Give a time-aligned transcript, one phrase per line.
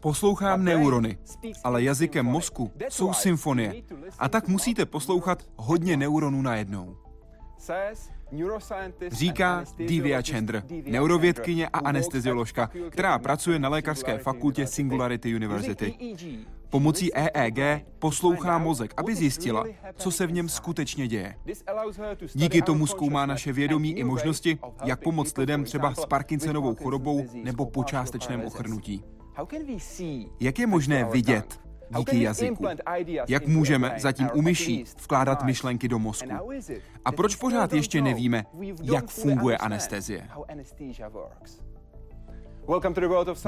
[0.00, 1.18] Poslouchám neurony,
[1.64, 3.82] ale jazykem mozku jsou symfonie.
[4.18, 6.96] A tak musíte poslouchat hodně neuronů najednou.
[9.10, 15.94] Říká Divya Chandra, neurovědkyně a anestezioložka, která pracuje na lékařské fakultě Singularity University.
[16.70, 19.64] Pomocí EEG poslouchá mozek, aby zjistila,
[19.94, 21.34] co se v něm skutečně děje.
[22.34, 27.66] Díky tomu zkoumá naše vědomí i možnosti, jak pomoct lidem třeba s Parkinsonovou chorobou nebo
[27.66, 29.04] po částečném ochrnutí.
[30.40, 31.60] Jak je možné vidět
[31.98, 32.66] díky jazyku?
[33.28, 36.28] Jak můžeme zatím u myší vkládat myšlenky do mozku?
[37.04, 38.44] A proč pořád ještě nevíme,
[38.82, 40.28] jak funguje anestezie?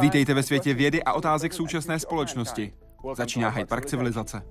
[0.01, 2.73] Vítejte ve světě vědy a otázek současné společnosti.
[3.17, 4.43] Začíná Hyde Park civilizace.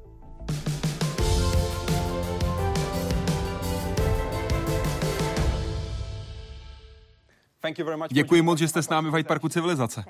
[8.12, 10.04] Děkuji moc, že jste s námi v Hyde Parku civilizace.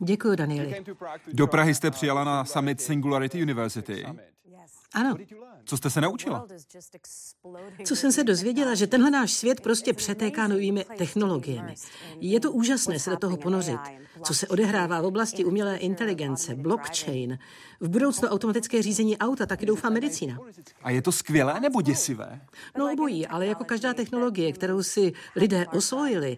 [0.00, 0.84] Děkuji, Danieli.
[1.32, 4.06] Do Prahy jste přijala na summit Singularity University.
[4.94, 5.16] Ano.
[5.70, 6.46] Co jste se naučila?
[7.84, 11.74] Co jsem se dozvěděla, že tenhle náš svět prostě přetéká novými technologiemi.
[12.20, 13.80] Je to úžasné se do toho ponořit.
[14.24, 17.38] Co se odehrává v oblasti umělé inteligence, blockchain,
[17.80, 20.38] v budoucnu automatické řízení auta, taky doufám medicína.
[20.82, 22.40] A je to skvělé nebo děsivé?
[22.78, 26.36] No obojí, ale jako každá technologie, kterou si lidé osvojili,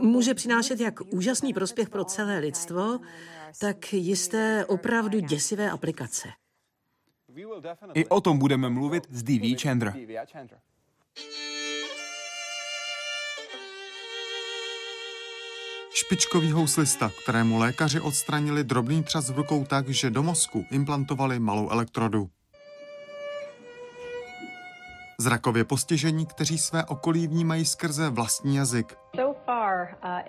[0.00, 2.98] může přinášet jak úžasný prospěch pro celé lidstvo,
[3.60, 6.28] tak jisté opravdu děsivé aplikace.
[7.94, 9.56] I o tom budeme mluvit s D.V.
[9.56, 9.94] Chandra.
[15.94, 21.70] Špičkový houslista, kterému lékaři odstranili drobný třas v rukou tak, že do mozku implantovali malou
[21.70, 22.30] elektrodu.
[25.18, 28.96] Zrakově postižení, kteří své okolí vnímají skrze vlastní jazyk.
[29.50, 30.22] Uh,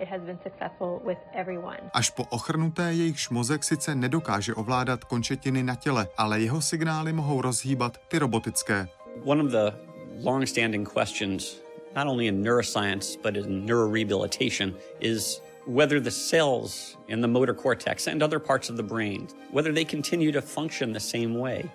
[1.94, 7.40] Až po ochrnuté jejich mozek sice nedokáže ovládat končetiny na těle, ale jeho signály mohou
[7.40, 8.88] rozhýbat ty robotické.
[9.24, 9.78] One of the
[10.22, 11.62] long-standing questions,
[11.96, 18.06] not only in neuroscience, but in neurorehabilitation, is whether the cells in the motor cortex
[18.06, 21.70] and other parts of the brain, whether they continue to function the same way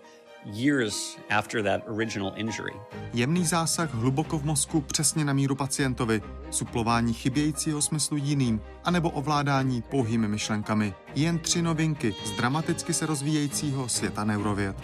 [0.54, 2.74] years after that original injury.
[3.14, 9.82] Jemný zásah hluboko v mozku přesně na míru pacientovi, suplování chybějícího smyslu jiným, anebo ovládání
[9.82, 10.94] pouhými myšlenkami.
[11.16, 14.76] Jen tři novinky z dramaticky se rozvíjejícího světa neurověd.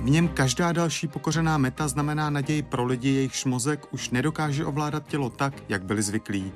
[0.00, 5.08] V něm každá další pokořená meta znamená naději pro lidi, jejichž mozek už nedokáže ovládat
[5.08, 6.52] tělo tak, jak byli zvyklí.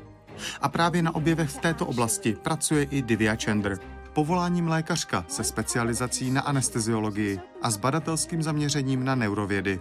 [0.61, 3.77] A právě na objevech v této oblasti pracuje i Divya Chandra,
[4.13, 9.81] povoláním lékařka se specializací na anesteziologii a s badatelským zaměřením na neurovědy.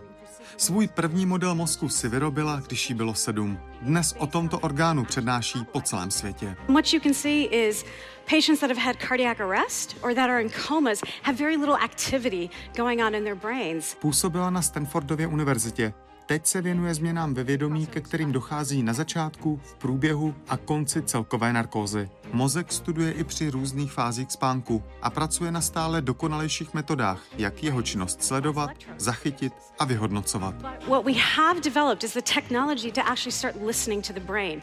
[0.58, 3.59] Svůj první model mozku si vyrobila, když jí bylo sedm.
[3.81, 6.56] Dnes o tomto orgánu přednáší po celém světě.
[6.68, 7.86] What you can see is
[8.25, 12.50] patients that have had cardiac arrest or that are in comas have very little activity
[12.78, 13.96] going on in their brains.
[13.96, 15.94] Působila na Stanfordově univerzitě,
[16.31, 21.02] Teď se věnuje změnám ve vědomí, ke kterým dochází na začátku, v průběhu a konci
[21.02, 22.09] celkové narkózy.
[22.34, 27.81] Mozek studuje i při různých fázích spánku a pracuje na stále dokonalejších metodách, jak jeho
[27.81, 30.56] činnost sledovat, zachytit a vyhodnocovat.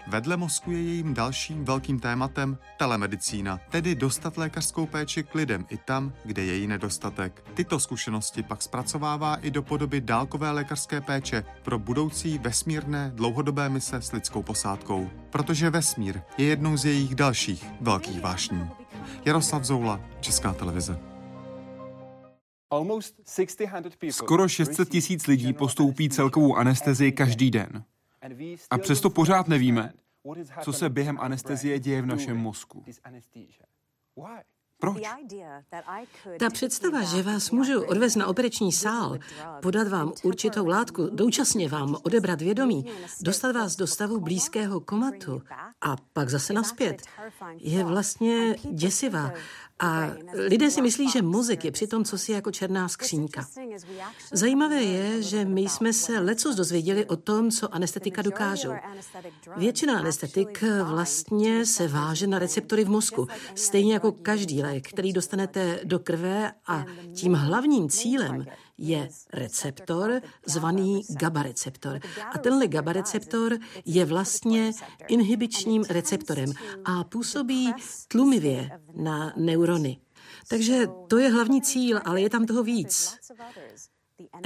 [0.07, 5.77] Vedle mozku je jejím dalším velkým tématem telemedicína, tedy dostat lékařskou péči k lidem i
[5.77, 7.45] tam, kde je její nedostatek.
[7.55, 13.97] Tyto zkušenosti pak zpracovává i do podoby dálkové lékařské péče pro budoucí vesmírné dlouhodobé mise
[13.97, 15.11] s lidskou posádkou.
[15.31, 18.71] Protože vesmír je jednou z jejich dalších velkých vášní.
[19.25, 20.99] Jaroslav Zoula, Česká televize.
[24.11, 27.85] Skoro 600 tisíc lidí postoupí celkovou anestezii každý den.
[28.71, 29.93] A přesto pořád nevíme,
[30.63, 32.85] co se během anestezie děje v našem mozku.
[34.81, 35.03] Proč?
[36.39, 39.19] Ta představa, že vás můžu odvést na operační sál,
[39.63, 42.85] podat vám určitou látku, doučasně vám odebrat vědomí,
[43.21, 45.43] dostat vás do stavu blízkého komatu
[45.81, 47.03] a pak zase naspět,
[47.59, 49.33] je vlastně děsivá
[49.81, 53.47] a lidé si myslí, že mozek je přitom cosi jako černá skřínka.
[54.33, 58.73] Zajímavé je, že my jsme se lecos dozvěděli o tom, co anestetika dokážou.
[59.57, 65.81] Většina anestetik vlastně se váže na receptory v mozku, stejně jako každý lék, který dostanete
[65.85, 66.85] do krve a
[67.15, 68.47] tím hlavním cílem
[68.79, 72.01] je receptor zvaný GABA receptor.
[72.35, 74.73] A tenhle GABA receptor je vlastně
[75.09, 76.53] inhibičním receptorem
[76.85, 77.73] a působí
[78.09, 79.99] tlumivě na neurony.
[80.49, 83.17] Takže to je hlavní cíl, ale je tam toho víc.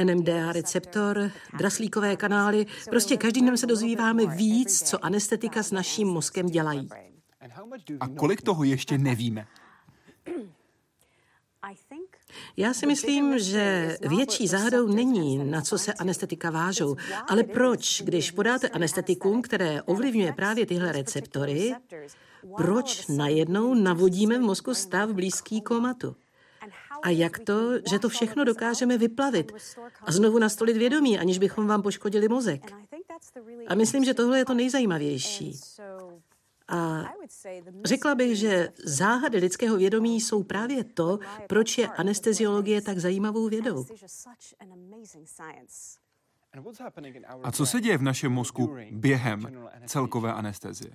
[0.05, 6.47] NMDA receptor, draslíkové kanály, prostě každý den se dozvíváme víc, co anestetika s naším mozkem
[6.47, 6.89] dělají.
[8.01, 9.47] A kolik toho ještě nevíme?
[12.57, 16.97] Já si myslím, že větší záhadou není, na co se anestetika vážou,
[17.29, 21.75] ale proč, když podáte anestetikum, které ovlivňuje právě tyhle receptory,
[22.57, 26.17] proč najednou navodíme v mozku stav blízký komatu?
[27.03, 29.53] A jak to, že to všechno dokážeme vyplavit
[30.03, 32.73] a znovu nastolit vědomí, aniž bychom vám poškodili mozek?
[33.69, 35.61] A myslím, že tohle je to nejzajímavější.
[36.73, 37.05] A
[37.85, 43.87] řekla bych, že záhady lidského vědomí jsou právě to, proč je anesteziologie tak zajímavou vědou.
[47.43, 50.93] A co se děje v našem mozku během celkové anestezie?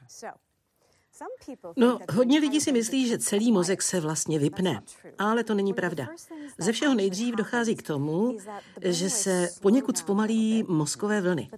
[1.77, 4.81] No, hodně lidí si myslí, že celý mozek se vlastně vypne,
[5.19, 6.07] ale to není pravda.
[6.57, 8.37] Ze všeho nejdřív dochází k tomu,
[8.81, 11.49] že se poněkud zpomalí mozkové vlny.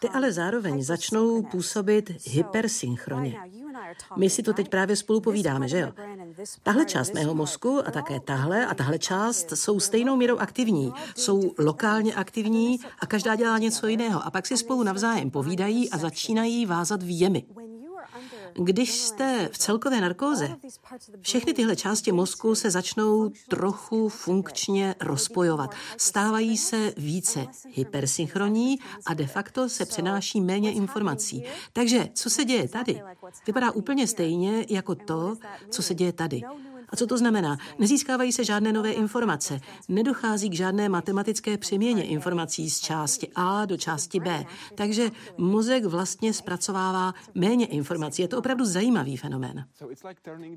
[0.00, 3.38] Ty ale zároveň začnou působit hypersynchronně.
[4.16, 5.92] My si to teď právě spolu povídáme, že jo?
[6.62, 11.54] Tahle část mého mozku a také tahle a tahle část jsou stejnou mírou aktivní, jsou
[11.58, 16.66] lokálně aktivní a každá dělá něco jiného a pak si spolu navzájem povídají a začínají
[16.66, 17.44] vázat výjemy.
[18.54, 20.56] Když jste v celkové narkóze,
[21.20, 25.74] všechny tyhle části mozku se začnou trochu funkčně rozpojovat.
[25.96, 31.44] Stávají se více hypersynchronní a de facto se přenáší méně informací.
[31.72, 33.02] Takže co se děje tady,
[33.46, 35.36] vypadá úplně stejně jako to,
[35.70, 36.42] co se děje tady.
[36.88, 37.58] A co to znamená?
[37.78, 43.76] Nezískávají se žádné nové informace, nedochází k žádné matematické přeměně informací z části A do
[43.76, 44.44] části B.
[44.74, 48.22] Takže mozek vlastně zpracovává méně informací.
[48.22, 49.64] Je to opravdu zajímavý fenomén.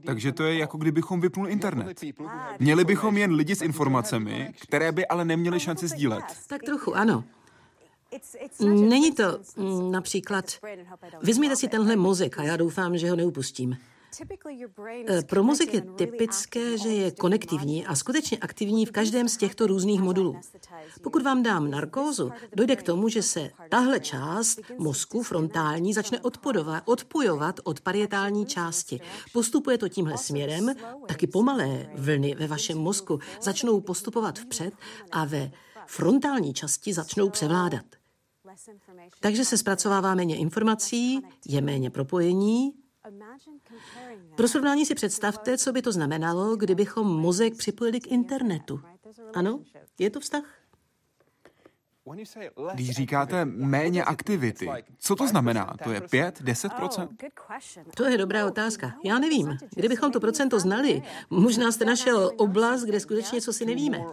[0.06, 2.02] Takže to je jako kdybychom vypnuli internet.
[2.60, 6.24] Měli bychom jen lidi s informacemi, které by ale neměli šanci sdílet.
[6.48, 7.24] Tak trochu, ano.
[8.66, 10.46] Není to mm, například,
[11.22, 13.78] vezměte si tenhle mozek a já doufám, že ho neupustím.
[15.08, 19.68] Eh, pro mozek je typické, že je konektivní a skutečně aktivní v každém z těchto
[19.68, 20.36] různých modulů.
[21.02, 26.20] Pokud vám dám narkózu, dojde k tomu, že se tahle část mozku frontální začne
[26.86, 29.02] odpojovat od parietální části.
[29.34, 30.74] Postupuje to tímhle směrem,
[31.08, 34.74] taky pomalé vlny ve vašem mozku začnou postupovat vpřed
[35.12, 35.52] a ve
[35.88, 37.86] frontální části začnou převládat.
[39.20, 42.74] Takže se zpracovává méně informací, je méně propojení
[44.36, 48.82] pro srovnání si představte, co by to znamenalo, kdybychom mozek připojili k internetu.
[49.34, 49.60] Ano,
[50.00, 50.44] je to vztah?
[52.74, 55.76] Když říkáte méně aktivity, co to znamená?
[55.84, 57.08] To je 5, 10%?
[57.96, 58.94] To je dobrá otázka.
[59.04, 59.58] Já nevím.
[59.76, 64.06] Kdybychom to procento znali, možná jste našel oblast, kde skutečně co si nevíme.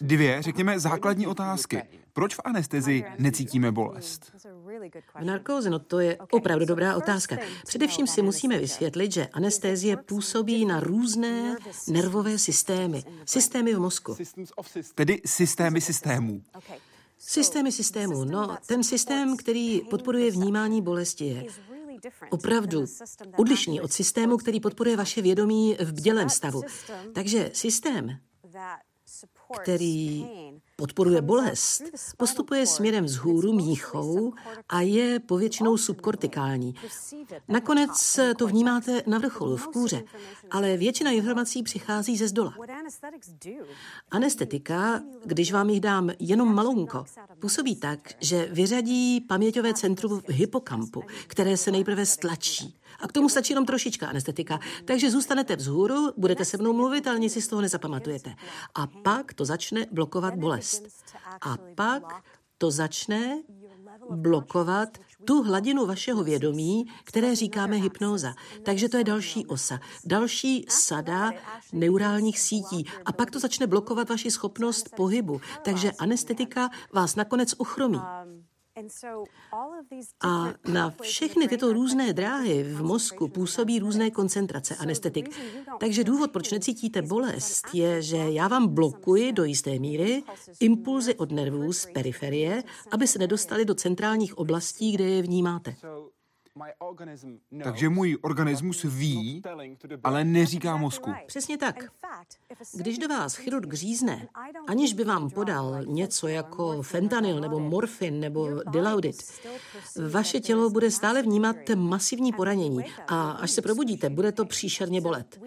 [0.00, 1.82] Dvě, řekněme, základní otázky.
[2.12, 4.32] Proč v anestezii necítíme bolest?
[5.20, 7.36] V narkóze, no to je opravdu dobrá otázka.
[7.66, 11.56] Především si musíme vysvětlit, že anestézie působí na různé
[11.88, 14.16] nervové systémy, systémy v mozku.
[14.94, 16.42] Tedy systémy systémů.
[17.18, 18.24] Systémy systémů.
[18.24, 21.44] No, ten systém, který podporuje vnímání bolesti, je
[22.30, 22.84] opravdu
[23.36, 26.62] odlišný od systému, který podporuje vaše vědomí v bdělém stavu.
[27.12, 28.18] Takže systém,
[29.62, 30.26] který
[30.76, 31.82] podporuje bolest,
[32.16, 34.32] postupuje směrem vzhůru míchou
[34.68, 36.74] a je povětšinou subkortikální.
[37.48, 40.02] Nakonec to vnímáte na vrcholu, v kůře,
[40.50, 42.54] ale většina informací přichází ze zdola.
[44.10, 47.04] Anestetika, když vám jich dám jenom malonko,
[47.38, 52.78] působí tak, že vyřadí paměťové centrum v hypokampu, které se nejprve stlačí.
[53.00, 54.60] A k tomu stačí jenom trošička anestetika.
[54.84, 58.34] Takže zůstanete vzhůru, budete se mnou mluvit, ale nic si z toho nezapamatujete.
[58.74, 60.61] A pak to začne blokovat bolest.
[61.40, 62.24] A pak
[62.58, 63.42] to začne
[64.10, 64.88] blokovat
[65.24, 68.34] tu hladinu vašeho vědomí, které říkáme hypnóza.
[68.62, 71.30] Takže to je další osa, další sada
[71.72, 72.86] neurálních sítí.
[73.04, 75.40] A pak to začne blokovat vaši schopnost pohybu.
[75.62, 78.00] Takže anestetika vás nakonec ochromí.
[80.20, 85.40] A na všechny tyto různé dráhy v mozku působí různé koncentrace anestetik.
[85.80, 90.22] Takže důvod, proč necítíte bolest, je, že já vám blokuji do jisté míry
[90.60, 95.74] impulzy od nervů z periferie, aby se nedostali do centrálních oblastí, kde je vnímáte.
[97.64, 99.42] Takže můj organismus ví,
[100.04, 101.12] ale neříká mozku.
[101.26, 101.84] Přesně tak.
[102.74, 104.28] Když do vás chirurg řízne,
[104.68, 109.16] aniž by vám podal něco jako fentanyl nebo morfin nebo dilaudit,
[110.10, 115.40] vaše tělo bude stále vnímat masivní poranění a až se probudíte, bude to příšerně bolet.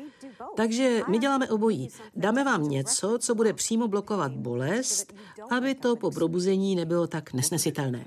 [0.55, 1.89] Takže my děláme obojí.
[2.15, 5.13] Dáme vám něco, co bude přímo blokovat bolest,
[5.49, 8.05] aby to po probuzení nebylo tak nesnesitelné.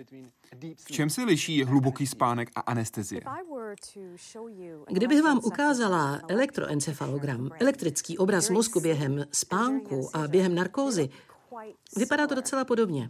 [0.77, 3.21] V čem se liší hluboký spánek a anestezie?
[4.89, 11.11] Kdybych vám ukázala elektroencefalogram, elektrický obraz mozku během spánku a během narkózy,
[11.97, 13.09] Vypadá to docela podobně.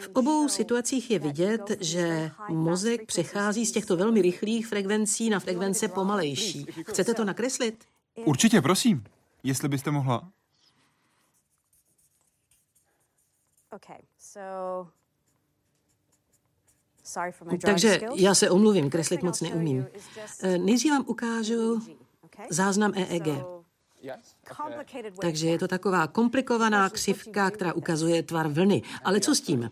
[0.00, 5.88] V obou situacích je vidět, že mozek přechází z těchto velmi rychlých frekvencí na frekvence
[5.88, 6.66] pomalejší.
[6.88, 7.84] Chcete to nakreslit?
[8.24, 9.04] Určitě, prosím.
[9.42, 10.32] Jestli byste mohla.
[17.62, 19.86] Takže já se omluvím, kreslit moc neumím.
[20.42, 21.82] Eh, nejdřív vám ukážu
[22.50, 23.28] záznam EEG.
[25.20, 28.82] Takže je to taková komplikovaná křivka, která ukazuje tvar vlny.
[29.04, 29.70] Ale co s tím?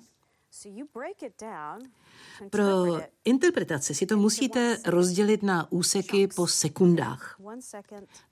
[2.51, 7.41] Pro interpretaci si to musíte rozdělit na úseky po sekundách.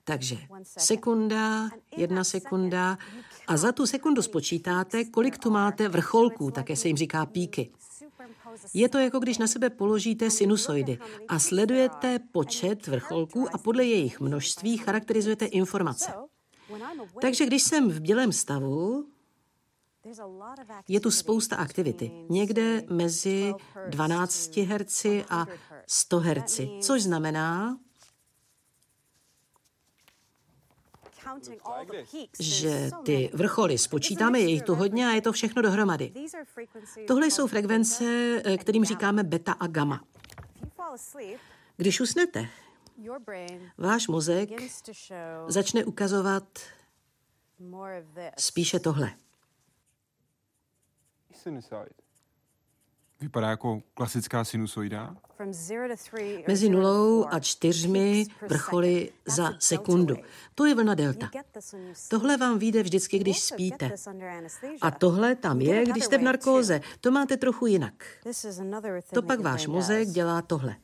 [0.05, 0.37] Takže
[0.79, 2.99] sekunda, jedna sekunda
[3.47, 7.71] a za tu sekundu spočítáte, kolik tu máte vrcholků, také se jim říká píky.
[8.75, 14.21] Je to jako když na sebe položíte sinusoidy a sledujete počet vrcholků a podle jejich
[14.21, 16.13] množství charakterizujete informace.
[17.21, 19.07] Takže když jsem v bělém stavu,
[20.89, 22.11] je tu spousta aktivity.
[22.31, 23.53] Někde mezi
[23.89, 25.47] 12 Hz a
[25.87, 27.79] 100 Hz, což znamená,
[32.41, 36.13] že ty vrcholy spočítáme, je jich tu hodně a je to všechno dohromady.
[37.07, 38.05] Tohle jsou frekvence,
[38.45, 40.05] eh, kterým říkáme beta a gamma.
[41.77, 42.49] Když usnete,
[43.79, 44.51] váš mozek
[45.49, 46.59] začne ukazovat
[48.39, 49.13] spíše tohle.
[53.21, 55.17] Vypadá jako klasická sinusoida?
[56.49, 60.17] Mezi nulou a čtyřmi vrcholy za sekundu.
[60.55, 61.31] To je vlna delta.
[62.09, 63.91] Tohle vám vyjde vždycky, když spíte.
[64.81, 66.81] A tohle tam je, když jste v narkóze.
[67.01, 67.95] To máte trochu jinak.
[69.15, 70.77] To pak váš mozek dělá tohle.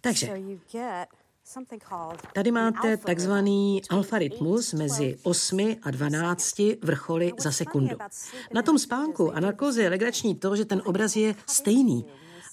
[0.00, 0.32] Takže
[2.34, 7.96] Tady máte takzvaný alfarytmus mezi 8 a 12 vrcholy za sekundu.
[8.54, 12.04] Na tom spánku a narkóze je legrační to, že ten obraz je stejný.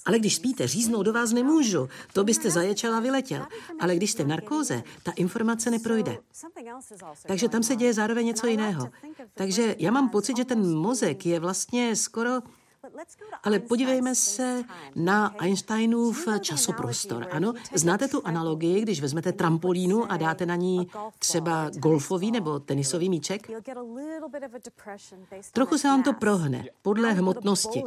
[0.04, 3.46] Ale když spíte, říznout do vás nemůžu, to byste zaječela vyletěl.
[3.80, 6.18] Ale když jste v narkóze, ta informace neprojde.
[7.26, 8.90] Takže tam se děje zároveň něco jiného.
[9.34, 12.30] Takže já mám pocit, že ten mozek je vlastně skoro
[13.42, 14.62] ale podívejme se
[14.94, 17.26] na Einsteinův časoprostor.
[17.30, 23.08] Ano, znáte tu analogii, když vezmete trampolínu a dáte na ní třeba golfový nebo tenisový
[23.08, 23.50] míček?
[25.52, 27.82] Trochu se vám to prohne podle hmotnosti.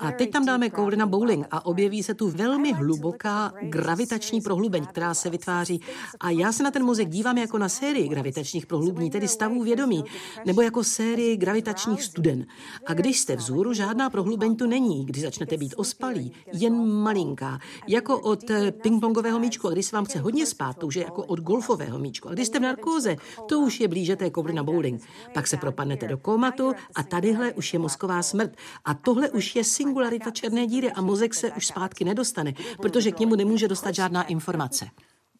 [0.00, 4.86] A teď tam dáme kouli na bowling a objeví se tu velmi hluboká gravitační prohlubeň,
[4.86, 5.80] která se vytváří.
[6.20, 10.04] A já se na ten mozek dívám jako na sérii gravitačních prohlubní, tedy stavů vědomí,
[10.46, 12.46] nebo jako sérii gravitačních studen.
[12.86, 15.06] A když jste vzhůru, žádná prohlubeň tu není.
[15.06, 19.68] Když začnete být ospalí, jen malinká, jako od eh, pingpongového míčku.
[19.68, 22.28] A když se vám chce hodně spát, to už je jako od golfového míčku.
[22.28, 23.16] A když jste v narkóze,
[23.48, 25.02] to už je blíže té kouli na bowling.
[25.34, 28.56] Pak se propadnete do komatu a tadyhle už je mozková smrt.
[28.84, 33.18] A tohle už je singularita černé díry a mozek se už zpátky nedostane, protože k
[33.18, 34.86] němu nemůže dostat žádná informace.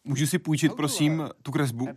[0.03, 1.87] Můžu si půjčit, prosím, tu kresbu?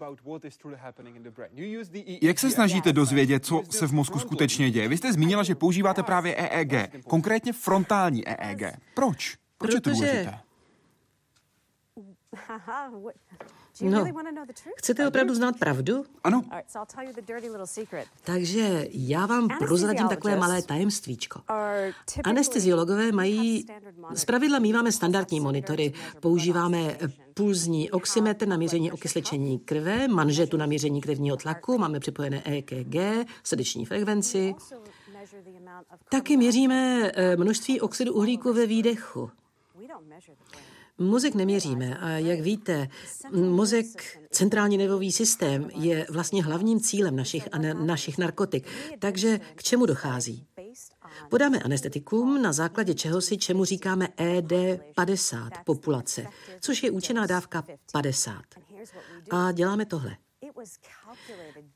[2.23, 4.89] Jak se snažíte dozvědět, co se v mozku skutečně děje?
[4.89, 8.77] Vy jste zmínila, že používáte právě EEG, konkrétně frontální EEG.
[8.95, 9.37] Proč?
[9.59, 10.39] Proč je to důležité?
[13.81, 14.05] No,
[14.77, 16.05] chcete opravdu znát pravdu?
[16.25, 16.43] Ano.
[18.25, 21.41] Takže já vám prozradím takové malé tajemstvíčko.
[22.25, 23.67] Anesteziologové mají,
[24.27, 26.99] pravidla míváme standardní monitory, používáme
[27.35, 33.87] pulzní oximetr na měření okysličení krve, manžetu na měření krevního tlaku, máme připojené EKG, srdeční
[33.87, 34.55] frekvenci.
[36.09, 39.31] Taky měříme eh, množství oxidu uhlíku ve výdechu.
[40.99, 42.89] Mozek neměříme a jak víte,
[43.33, 43.87] mozek,
[44.31, 48.67] centrální nervový systém je vlastně hlavním cílem našich, našich narkotik.
[48.99, 50.47] Takže k čemu dochází?
[51.31, 56.27] Podáme anestetikum na základě čeho si, čemu říkáme ED50 populace,
[56.61, 58.43] což je účinná dávka 50.
[59.31, 60.17] A děláme tohle.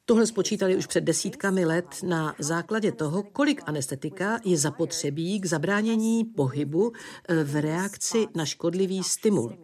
[0.05, 6.25] Tohle spočítali už před desítkami let na základě toho, kolik anestetika je zapotřebí k zabránění
[6.25, 6.93] pohybu
[7.29, 9.59] eh, v reakci na škodlivý stimul.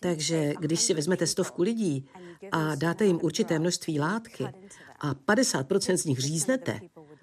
[0.00, 2.08] Takže když si vezmete stovku lidí
[2.52, 4.44] a dáte jim určité množství látky
[5.00, 6.80] a 50% z nich říznete,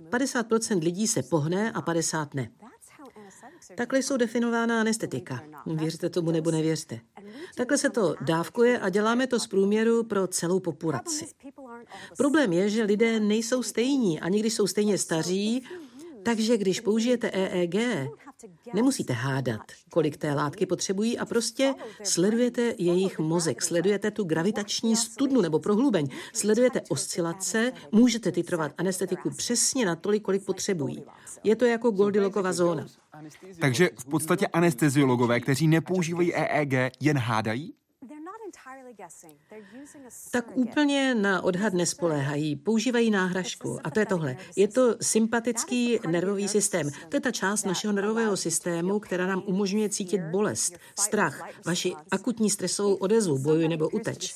[0.10, 2.50] 50% lidí se pohne a 50 ne.
[3.76, 5.44] Takhle jsou definována anestetika.
[5.66, 7.00] Věřte tomu nebo nevěřte.
[7.56, 11.26] Takhle se to dávkuje a děláme to z průměru pro celou populaci.
[12.18, 15.64] Problém je, že lidé nejsou stejní a někdy jsou stejně staří,
[16.24, 17.76] takže když použijete EEG,
[18.74, 25.42] nemusíte hádat, kolik té látky potřebují a prostě sledujete jejich mozek, sledujete tu gravitační studnu
[25.42, 31.04] nebo prohlubeň, sledujete oscilace, můžete titrovat anestetiku přesně na tolik, kolik potřebují.
[31.44, 32.88] Je to jako Goldilocková zóna.
[33.62, 37.74] Takže v podstatě anesteziologové, kteří nepoužívají EEG, jen hádají?
[40.32, 43.80] Tak úplně na odhad nespoléhají, používají náhražku.
[43.84, 44.38] A to je tohle.
[44.56, 46.90] Je to sympatický nervový systém.
[47.10, 52.50] To je ta část našeho nervového systému, která nám umožňuje cítit bolest, strach, vaši akutní
[52.50, 54.36] stresovou odezvu, boju nebo uteč.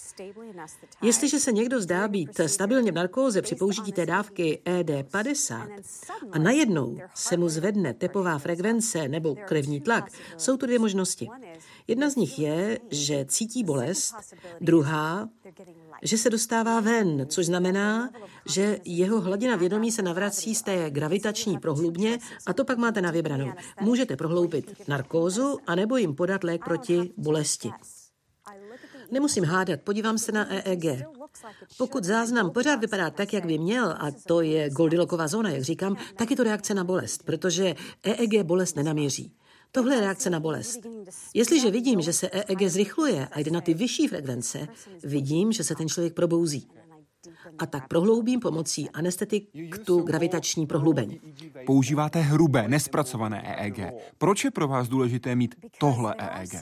[1.01, 5.81] Jestliže se někdo zdá být stabilně v narkóze při použití té dávky ED50
[6.31, 11.29] a najednou se mu zvedne tepová frekvence nebo krevní tlak, jsou tu dvě možnosti.
[11.87, 14.15] Jedna z nich je, že cítí bolest,
[14.61, 15.29] druhá,
[16.01, 18.09] že se dostává ven, což znamená,
[18.45, 23.11] že jeho hladina vědomí se navrací z té gravitační prohlubně a to pak máte na
[23.11, 23.51] vybranou.
[23.81, 27.71] Můžete prohloubit narkózu anebo jim podat lék proti bolesti.
[29.11, 30.85] Nemusím hádat, podívám se na EEG.
[31.77, 35.97] Pokud záznam pořád vypadá tak, jak by měl, a to je Goldilocková zóna, jak říkám,
[36.15, 39.33] tak je to reakce na bolest, protože EEG bolest nenaměří.
[39.71, 40.79] Tohle je reakce na bolest.
[41.33, 44.67] Jestliže vidím, že se EEG zrychluje a jde na ty vyšší frekvence,
[45.03, 46.67] vidím, že se ten člověk probouzí
[47.59, 49.49] a tak prohloubím pomocí anestetik
[49.85, 51.19] tu gravitační prohlubeň.
[51.65, 53.93] Používáte hrubé, nespracované EEG.
[54.17, 56.55] Proč je pro vás důležité mít tohle EEG?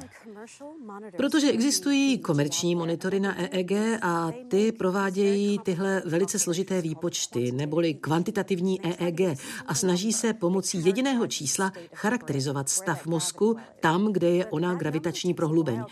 [1.18, 3.72] Protože existují komerční monitory na EEG
[4.02, 11.28] a ty provádějí tyhle velice složité výpočty, neboli kvantitativní EEG a snaží se pomocí jediného
[11.28, 15.84] čísla charakterizovat stav mozku tam, kde je ona gravitační prohlubeň.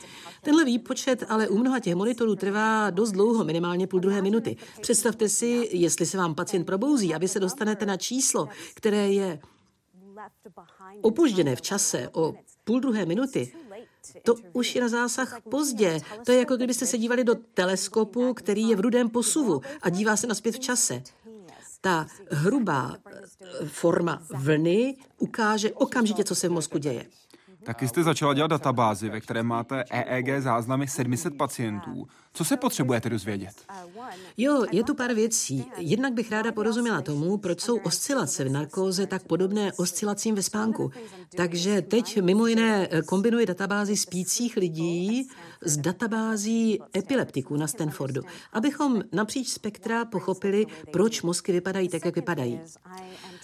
[0.42, 4.56] Tenhle výpočet ale u mnoha těch monitorů trvá dost dlouho, minimálně půl druhé minuty.
[4.94, 9.40] Představte si, jestli se vám pacient probouzí, aby se dostanete na číslo, které je
[11.02, 13.54] opožděné v čase o půl druhé minuty,
[14.24, 16.00] to už je na zásah pozdě.
[16.26, 20.18] To je jako kdybyste se dívali do teleskopu, který je v rudém posuvu a dívá
[20.18, 21.04] se naspět v čase.
[21.82, 22.98] Ta hrubá
[23.66, 27.06] forma vlny ukáže okamžitě, co se v mozku děje.
[27.63, 32.08] Taky jste začala dělat databázy, ve které máte EEG záznamy 700 pacientů.
[32.34, 33.54] Co se potřebujete dozvědět?
[34.38, 35.65] Jo, je tu pár věcí.
[35.78, 40.91] Jednak bych ráda porozuměla tomu, proč jsou oscilace v narkóze tak podobné oscilacím ve spánku.
[41.36, 45.28] Takže teď mimo jiné kombinuji databázy spících lidí
[45.62, 48.21] s databází epileptiků na Stanfordu,
[48.54, 52.60] abychom napříč spektra pochopili, proč mozky vypadají tak, jak vypadají.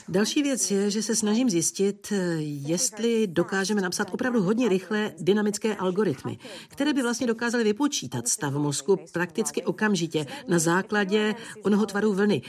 [0.10, 6.38] Další věc je, že se snažím zjistit, jestli dokážeme napsat opravdu hodně rychle dynamické algoritmy,
[6.68, 12.42] které by vlastně dokázaly vypočítat stav mozku prakticky okamžitě na základě onoho tvaru vlny.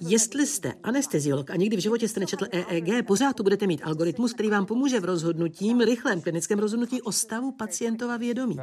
[0.00, 4.32] Jestli jste anesteziolog a nikdy v životě jste nečetl EEG, pořád tu budete mít algoritmus,
[4.32, 8.56] který vám pomůže v rozhodnutím, rychlém klinickém rozhodnutí o stavu pacientova vědomí.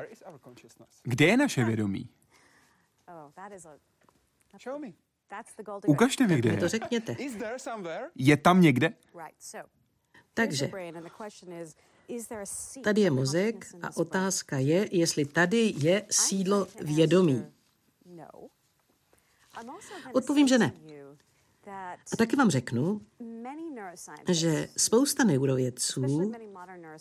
[1.03, 2.09] Kde je naše vědomí?
[5.87, 6.57] Ukažte mi, kde je.
[6.57, 7.15] To řekněte.
[8.15, 8.93] Je tam někde?
[10.33, 10.71] Takže
[12.83, 17.45] tady je mozek a otázka je, jestli tady je sídlo vědomí.
[20.13, 20.73] Odpovím, že ne.
[22.13, 23.01] A taky vám řeknu,
[24.29, 26.31] že spousta neurovědců,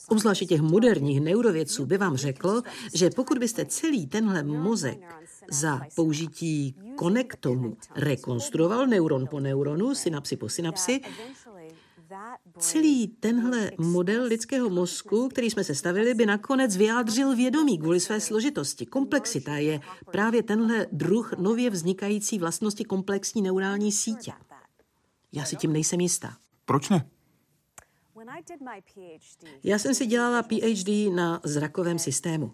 [0.09, 2.63] obzvláště těch moderních neurovědců, by vám řeklo,
[2.95, 4.99] že pokud byste celý tenhle mozek
[5.51, 11.01] za použití konektomu rekonstruoval neuron po neuronu, synapsi po synapsi,
[12.59, 18.87] Celý tenhle model lidského mozku, který jsme sestavili, by nakonec vyjádřil vědomí kvůli své složitosti.
[18.87, 19.81] Komplexita je
[20.13, 24.33] právě tenhle druh nově vznikající vlastnosti komplexní neurální sítě.
[25.37, 26.37] Já si tím nejsem jistá.
[26.65, 27.11] Proč ne?
[29.65, 32.53] Já jsem si dělala PhD na zrakovém systému.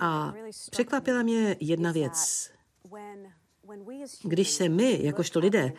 [0.00, 0.34] A
[0.70, 2.50] překvapila mě jedna věc.
[4.22, 5.72] Když se my, jakožto lidé,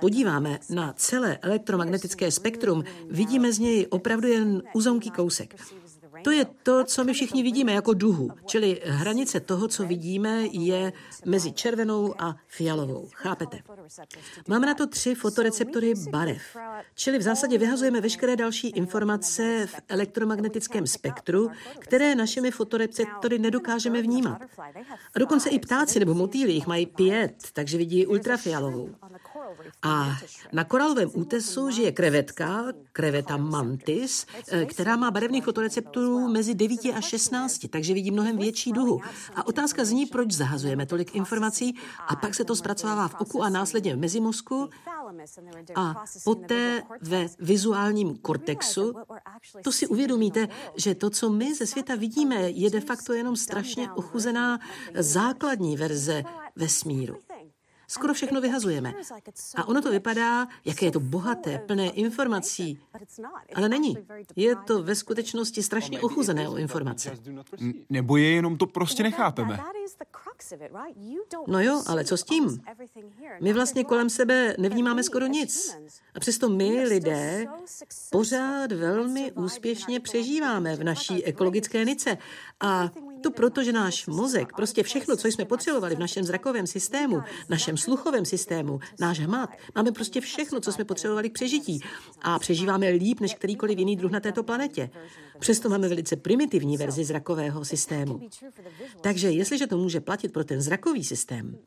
[0.00, 5.54] podíváme na celé elektromagnetické spektrum, vidíme z něj opravdu jen uzonký kousek.
[6.24, 10.92] To je to, co my všichni vidíme jako duhu, čili hranice toho, co vidíme, je
[11.24, 13.08] mezi červenou a fialovou.
[13.14, 13.58] Chápete?
[14.48, 16.42] Máme na to tři fotoreceptory barev,
[16.94, 24.42] čili v zásadě vyhazujeme veškeré další informace v elektromagnetickém spektru, které našimi fotoreceptory nedokážeme vnímat.
[25.14, 28.94] A dokonce i ptáci nebo motýly jich mají pět, takže vidí ultrafialovou.
[29.82, 30.16] A
[30.52, 37.00] na koralovém útesu žije krevetka, kreveta mantis, eh, která má barevných fotoreceptorů mezi 9 a
[37.00, 39.00] 16, takže vidí mnohem větší duhu.
[39.34, 41.74] A otázka zní, proč zahazujeme tolik informací
[42.08, 44.68] a pak se to zpracovává v oku a následně v mezimozku
[45.74, 48.94] a poté ve vizuálním kortexu,
[49.64, 53.92] to si uvědomíte, že to, co my ze světa vidíme, je de facto jenom strašně
[53.92, 54.58] ochuzená
[54.94, 56.24] základní verze
[56.56, 57.16] vesmíru.
[57.92, 58.94] Skoro všechno vyhazujeme.
[59.56, 62.80] A ono to vypadá, jaké je to bohaté, plné informací.
[63.54, 63.98] Ale není.
[64.36, 67.12] Je to ve skutečnosti strašně ochuzené o informace.
[67.90, 69.60] Nebo je jenom to prostě nechápeme.
[71.46, 72.62] No jo, ale co s tím?
[73.40, 75.76] My vlastně kolem sebe nevnímáme skoro nic.
[76.14, 77.46] A přesto my, lidé,
[78.10, 82.18] pořád velmi úspěšně přežíváme v naší ekologické nice.
[82.60, 82.90] A
[83.22, 87.76] to proto, že náš mozek, prostě všechno, co jsme potřebovali v našem zrakovém systému, našem
[87.76, 91.80] sluchovém systému, náš hmat, máme prostě všechno, co jsme potřebovali k přežití.
[92.22, 94.90] A přežíváme líp než kterýkoliv jiný druh na této planetě.
[95.38, 98.20] Přesto máme velice primitivní verzi zrakového systému.
[99.00, 101.58] Takže jestliže to může platit pro ten zrakový systém,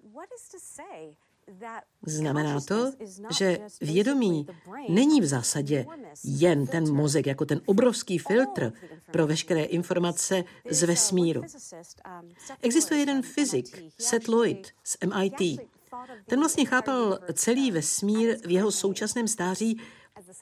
[2.05, 2.91] Znamená to,
[3.37, 4.47] že vědomí
[4.89, 5.85] není v zásadě
[6.23, 8.73] jen ten mozek jako ten obrovský filtr
[9.11, 11.41] pro veškeré informace z vesmíru.
[12.61, 15.59] Existuje jeden fyzik, Seth Lloyd z MIT.
[16.25, 19.81] Ten vlastně chápal celý vesmír v jeho současném stáří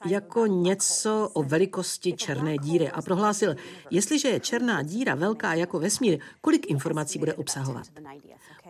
[0.06, 3.56] jako něco o velikosti černé díry a prohlásil,
[3.90, 7.86] jestliže je černá díra velká jako vesmír, kolik informací bude obsahovat.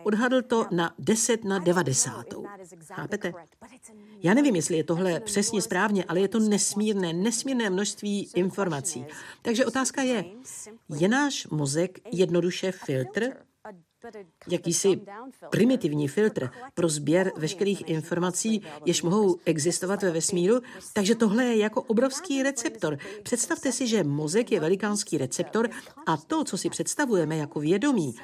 [0.05, 2.25] Odhadl to na 10 na 90.
[2.83, 3.33] Chápete?
[4.23, 9.05] Já nevím, jestli je tohle přesně správně, ale je to nesmírné, nesmírné množství informací.
[9.41, 10.25] Takže otázka je,
[10.97, 13.29] je náš mozek jednoduše filtr,
[14.47, 15.01] jakýsi
[15.49, 20.61] primitivní filtr pro sběr veškerých informací, jež mohou existovat ve vesmíru.
[20.93, 22.97] Takže tohle je jako obrovský receptor.
[23.23, 25.69] Představte si, že mozek je velikánský receptor
[26.05, 28.15] a to, co si představujeme jako vědomí,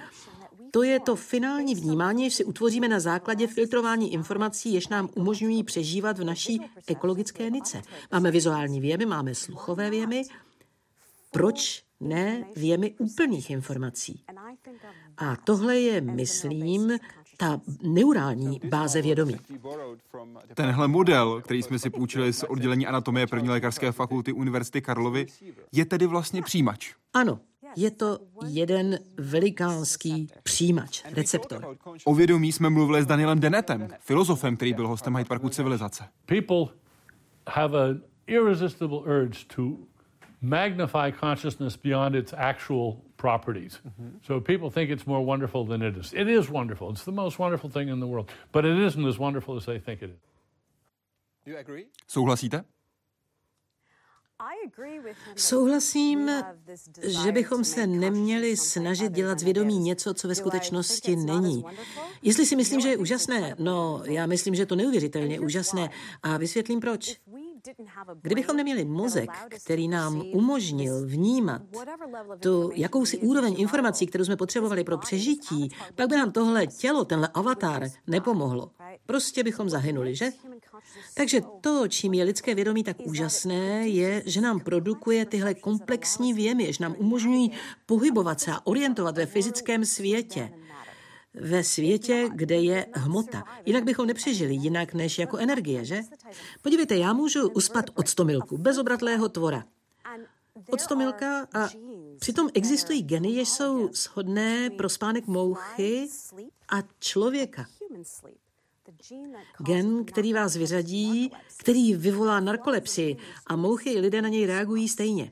[0.71, 5.63] to je to finální vnímání, jež si utvoříme na základě filtrování informací, jež nám umožňují
[5.63, 7.81] přežívat v naší ekologické nice.
[8.11, 10.23] Máme vizuální věmy, máme sluchové věmy.
[11.31, 14.23] Proč ne věmy úplných informací?
[15.17, 16.97] A tohle je, myslím,
[17.37, 19.37] ta neurální báze vědomí.
[20.53, 25.25] Tenhle model, který jsme si půjčili z oddělení anatomie první lékařské fakulty Univerzity Karlovy,
[25.71, 26.93] je tedy vlastně přijímač.
[27.13, 27.39] Ano,
[27.75, 31.77] je to jeden velikánský přijímač, receptor.
[32.05, 36.03] O vědomí jsme mluvili s Danielem Denetem, filozofem, který byl hostem Hyde Parku civilizace.
[36.25, 36.75] People
[37.47, 39.63] have an irresistible urge to
[40.41, 43.79] magnify consciousness beyond its actual properties.
[43.85, 44.19] Mm-hmm.
[44.23, 46.13] So people think it's more wonderful than it is.
[46.13, 46.91] It is wonderful.
[46.91, 48.31] It's the most wonderful thing in the world.
[48.51, 50.19] But it isn't as wonderful as they think it is.
[52.07, 52.63] Souhlasíte?
[55.35, 56.31] Souhlasím,
[57.23, 61.63] že bychom se neměli snažit dělat z vědomí něco, co ve skutečnosti není.
[62.21, 65.89] Jestli si myslím, že je úžasné, no já myslím, že je to neuvěřitelně úžasné.
[66.23, 67.19] a vysvětlím proč.
[68.21, 69.29] Kdybychom neměli mozek,
[69.63, 71.61] který nám umožnil vnímat
[72.39, 77.27] tu jakousi úroveň informací, kterou jsme potřebovali pro přežití, pak by nám tohle tělo, tenhle
[77.33, 78.71] avatar, nepomohlo.
[79.05, 80.29] Prostě bychom zahynuli, že?
[81.13, 86.73] Takže to, čím je lidské vědomí tak úžasné, je, že nám produkuje tyhle komplexní věmy,
[86.73, 87.51] že nám umožňují
[87.85, 90.51] pohybovat se a orientovat ve fyzickém světě
[91.33, 93.43] ve světě, kde je hmota.
[93.65, 96.01] Jinak bychom nepřežili, jinak než jako energie, že?
[96.61, 99.63] Podívejte, já můžu uspat od stomilku, bezobratlého tvora.
[100.69, 101.69] Od stomilka a
[102.19, 106.07] přitom existují geny, jež jsou shodné pro spánek mouchy
[106.69, 107.65] a člověka.
[109.59, 113.17] Gen, který vás vyřadí, který vyvolá narkolepsii
[113.47, 115.31] a mouchy lidé na něj reagují stejně.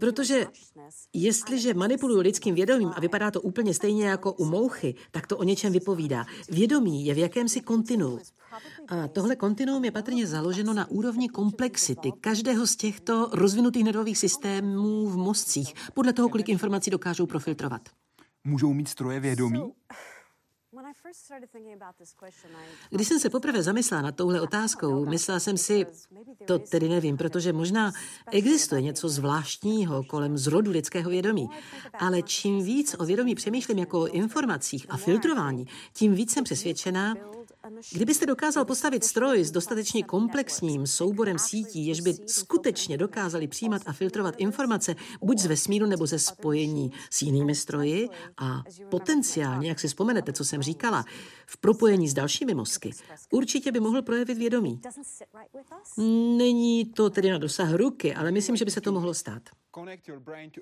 [0.00, 0.46] Protože
[1.12, 5.42] jestliže manipuluju lidským vědomím a vypadá to úplně stejně jako u mouchy, tak to o
[5.42, 6.24] něčem vypovídá.
[6.50, 8.18] Vědomí je v jakémsi kontinu.
[8.88, 15.08] A tohle kontinuum je patrně založeno na úrovni komplexity každého z těchto rozvinutých nervových systémů
[15.08, 17.88] v mozcích, podle toho, kolik informací dokážou profiltrovat.
[18.44, 19.72] Můžou mít stroje vědomí?
[22.90, 25.86] Když jsem se poprvé zamyslela nad touhle otázkou, myslela jsem si,
[26.46, 27.92] to tedy nevím, protože možná
[28.30, 31.50] existuje něco zvláštního kolem zrodu lidského vědomí,
[31.98, 37.14] ale čím víc o vědomí přemýšlím jako o informacích a filtrování, tím víc jsem přesvědčená,
[37.92, 43.92] Kdybyste dokázal postavit stroj s dostatečně komplexním souborem sítí, jež by skutečně dokázali přijímat a
[43.92, 44.94] filtrovat informace
[45.24, 50.44] buď z vesmíru nebo ze spojení s jinými stroji a potenciálně, jak si vzpomenete, co
[50.44, 51.04] jsem říkala,
[51.46, 52.90] v propojení s dalšími mozky,
[53.32, 54.80] určitě by mohl projevit vědomí.
[56.36, 59.42] Není to tedy na dosah ruky, ale myslím, že by se to mohlo stát.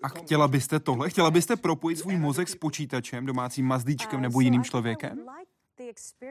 [0.02, 1.10] A chtěla byste tohle?
[1.10, 5.18] Chtěla byste propojit svůj mozek s počítačem, domácím mazdíčkem nebo jiným člověkem?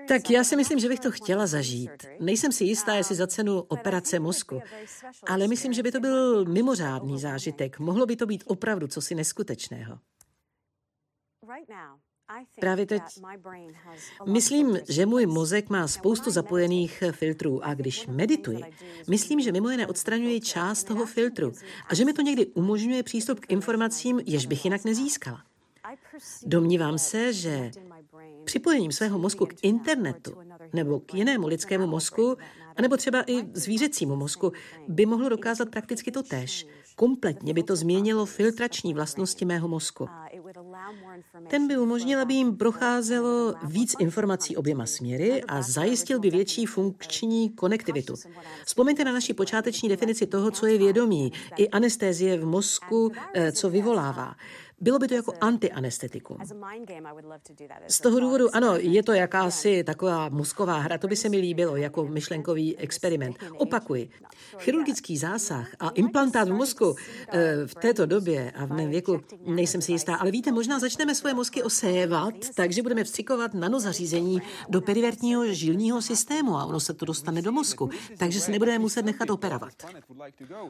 [0.08, 1.92] Tak já si myslím, že bych to chtěla zažít.
[2.20, 4.62] Nejsem si jistá, jestli za cenu operace mozku,
[5.28, 7.80] ale myslím, že by to byl mimořádný zážitek.
[7.80, 10.00] Mohlo by to být opravdu cosi neskutečného.
[12.60, 13.02] Právě teď
[14.26, 18.64] myslím, že můj mozek má spoustu zapojených filtrů a když medituji,
[19.10, 21.52] myslím, že mimo jiné odstraňuji část toho filtru
[21.88, 25.44] a že mi to někdy umožňuje přístup k informacím, jež bych jinak nezískala.
[26.46, 27.72] Domnívám se, že
[28.48, 30.32] připojením svého mozku k internetu
[30.74, 32.38] nebo k jinému lidskému mozku,
[32.82, 34.52] nebo třeba i zvířecímu mozku,
[34.88, 36.68] by mohlo dokázat prakticky to tež.
[36.96, 40.08] Kompletně by to změnilo filtrační vlastnosti mého mozku.
[41.48, 47.50] Ten by umožnil, aby jim procházelo víc informací oběma směry a zajistil by větší funkční
[47.50, 48.14] konektivitu.
[48.66, 53.70] Vzpomeňte na naši počáteční definici toho, co je vědomí, i anestézie v mozku, eh, co
[53.70, 54.36] vyvolává.
[54.82, 56.38] Bylo by to jako antianestetikum.
[57.88, 61.76] Z toho důvodu, ano, je to jakási taková mozková hra, to by se mi líbilo
[61.76, 63.38] jako myšlenkový experiment.
[63.58, 64.10] Opakuji,
[64.58, 66.96] chirurgický zásah a implantát v mozku
[67.28, 71.16] eh, v této době a v mém věku nejsem si jistá, ale víte, možná začneme
[71.16, 77.06] svoje mozky osévat, takže budeme vstřikovat nanozařízení do perivertního žilního systému a ono se to
[77.06, 79.74] dostane do mozku, takže se nebudeme muset nechat operovat.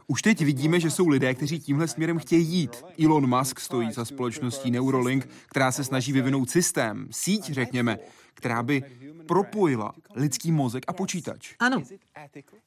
[0.07, 2.83] Už teď vidíme, že jsou lidé, kteří tímhle směrem chtějí jít.
[3.05, 7.99] Elon Musk stojí za společností Neurolink, která se snaží vyvinout systém, síť, řekněme,
[8.33, 8.83] která by
[9.27, 11.55] propojila lidský mozek a počítač.
[11.59, 11.83] Ano.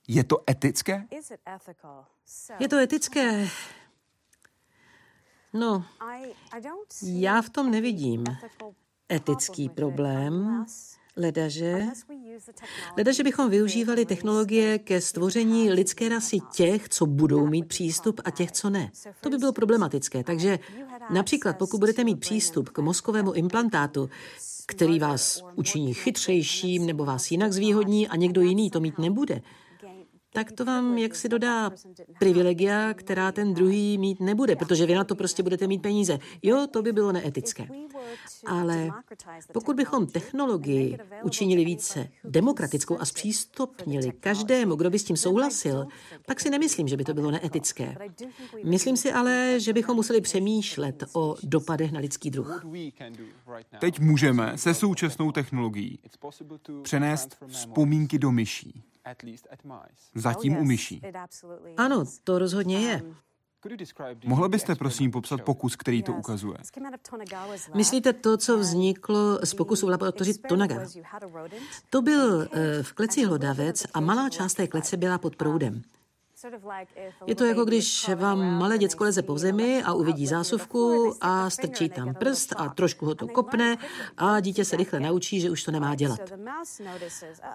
[0.08, 1.06] Je to etické?
[2.58, 3.48] Je to etické.
[5.52, 5.84] No,
[7.02, 8.24] já v tom nevidím
[9.12, 10.64] etický problém,
[11.16, 11.86] ledaže,
[12.96, 18.52] ledaže bychom využívali technologie ke stvoření lidské rasy těch, co budou mít přístup a těch,
[18.52, 18.90] co ne.
[19.20, 20.24] To by bylo problematické.
[20.24, 20.58] Takže
[21.12, 24.10] například pokud budete mít přístup k mozkovému implantátu,
[24.66, 29.42] který vás učiní chytřejším nebo vás jinak zvýhodní a někdo jiný to mít nebude,
[30.32, 31.70] tak to vám jaksi dodá
[32.18, 36.18] privilegia, která ten druhý mít nebude, protože vy na to prostě budete mít peníze.
[36.42, 37.68] Jo, to by bylo neetické.
[38.46, 38.90] Ale
[39.52, 45.86] pokud bychom technologii učinili více demokratickou a zpřístupnili každému, kdo by s tím souhlasil,
[46.26, 47.96] tak si nemyslím, že by to bylo neetické.
[48.64, 52.64] Myslím si ale, že bychom museli přemýšlet o dopadech na lidský druh.
[53.78, 55.98] Teď můžeme se současnou technologií
[56.82, 58.82] přenést vzpomínky do myší.
[60.14, 61.02] Zatím u myší.
[61.76, 63.02] Ano, to rozhodně je.
[64.24, 66.58] Mohla byste prosím popsat pokus, který to ukazuje?
[67.74, 70.80] Myslíte to, co vzniklo z pokusu v laboratoři Tonaga?
[71.90, 75.82] To byl eh, v kleci hlodavec a malá část té klece byla pod proudem.
[77.26, 81.88] Je to jako když vám malé děcko leze po zemi a uvidí zásuvku a strčí
[81.88, 83.76] tam prst a trošku ho to kopne
[84.16, 86.20] a dítě se rychle naučí, že už to nemá dělat.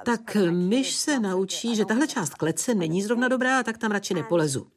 [0.06, 4.68] Tak myš se naučí, že tahle část klece není zrovna dobrá, tak tam radši nepolezu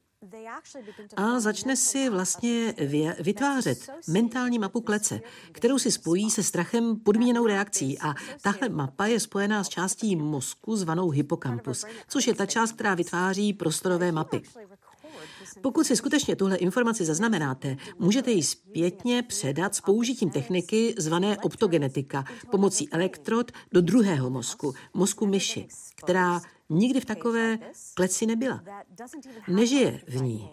[1.16, 2.74] a začne si vlastně
[3.20, 5.20] vytvářet mentální mapu klece,
[5.52, 7.98] kterou si spojí se strachem podmíněnou reakcí.
[7.98, 12.94] a tahle mapa je spojená s částí mozku zvanou hypokampus, což je ta část, která
[12.94, 14.42] vytváří prostorové mapy.
[15.62, 22.24] Pokud si skutečně tuhle informaci zaznamenáte, můžete ji zpětně předat s použitím techniky zvané optogenetika
[22.50, 27.58] pomocí elektrod do druhého mozku, mozku myši, která nikdy v takové
[27.94, 28.62] kleci nebyla.
[29.48, 30.50] Nežije v ní.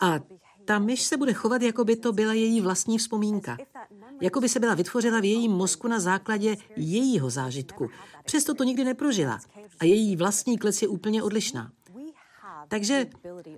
[0.00, 0.20] A
[0.64, 3.56] ta myš se bude chovat, jako by to byla její vlastní vzpomínka.
[4.20, 7.88] Jako by se byla vytvořila v jejím mozku na základě jejího zážitku.
[8.24, 9.40] Přesto to nikdy neprožila.
[9.80, 11.72] A její vlastní klec je úplně odlišná.
[12.72, 13.06] Takže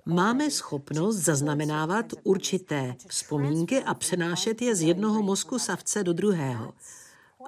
[0.05, 6.73] máme schopnost zaznamenávat určité vzpomínky a přenášet je z jednoho mozku savce do druhého.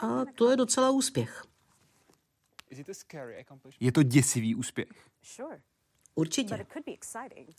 [0.02, 1.44] A to je docela úspěch.
[3.80, 4.88] Je to děsivý úspěch.
[6.16, 6.66] Určitě.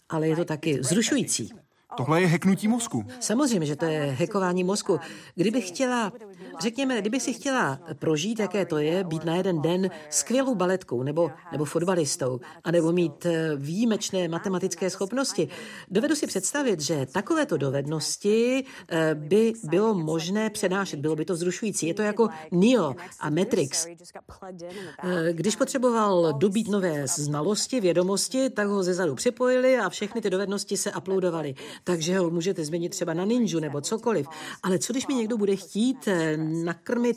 [0.08, 1.50] Ale je to taky zrušující.
[1.96, 3.04] Tohle je heknutí mozku.
[3.20, 5.00] Samozřejmě, že to je hekování mozku.
[5.34, 6.12] Kdybych chtěla,
[6.60, 11.30] řekněme, kdybych si chtěla prožít, jaké to je, být na jeden den skvělou baletkou nebo,
[11.52, 15.48] nebo fotbalistou, anebo mít eh, výjimečné matematické schopnosti,
[15.90, 21.86] dovedu si představit, že takovéto dovednosti eh, by bylo možné přenášet, bylo by to vzrušující.
[21.86, 23.86] Je to jako Neo a Matrix.
[23.86, 30.76] Eh, když potřeboval dobít nové znalosti, vědomosti, tak ho zezadu připojili a všechny ty dovednosti
[30.76, 34.26] se uploadovaly takže ho můžete změnit třeba na ninju nebo cokoliv.
[34.62, 37.16] Ale co když mi někdo bude chtít eh, nakrmit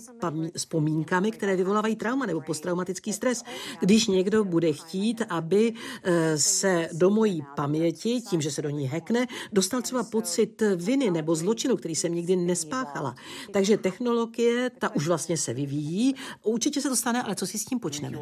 [0.58, 3.44] vzpomínkami, které vyvolávají trauma nebo posttraumatický stres?
[3.80, 8.88] Když někdo bude chtít, aby eh, se do mojí paměti, tím, že se do ní
[8.88, 13.16] hekne, dostal třeba pocit viny nebo zločinu, který jsem nikdy nespáchala.
[13.52, 16.16] Takže technologie, ta už vlastně se vyvíjí.
[16.44, 18.18] Určitě se to stane, ale co si s tím počneme?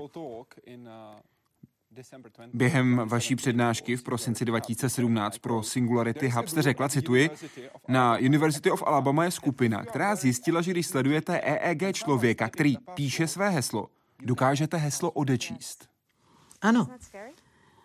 [2.53, 7.29] Během vaší přednášky v prosinci 2017 pro Singularity Hub jste řekla, cituji,
[7.87, 13.27] na University of Alabama je skupina, která zjistila, že když sledujete EEG člověka, který píše
[13.27, 15.89] své heslo, dokážete heslo odečíst.
[16.61, 16.87] Ano.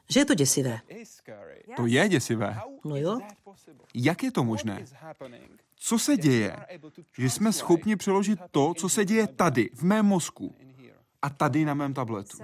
[0.08, 0.80] Že je to děsivé.
[1.76, 2.60] To je děsivé.
[2.84, 3.20] No jo.
[3.94, 4.84] Jak je to možné?
[5.76, 6.56] Co se děje,
[7.18, 10.54] že jsme schopni přeložit to, co se děje tady, v mém mozku,
[11.24, 12.38] a tady na mém tabletu.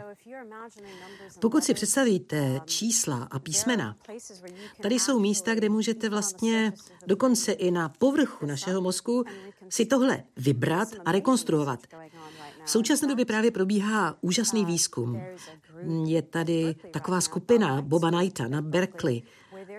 [1.40, 3.96] Pokud si představíte čísla a písmena,
[4.82, 6.72] tady jsou místa, kde můžete vlastně
[7.06, 9.24] dokonce i na povrchu našeho mozku
[9.68, 11.80] si tohle vybrat a rekonstruovat.
[12.64, 15.20] V současné době právě probíhá úžasný výzkum.
[16.04, 19.22] Je tady taková skupina Boba Knighta na Berkeley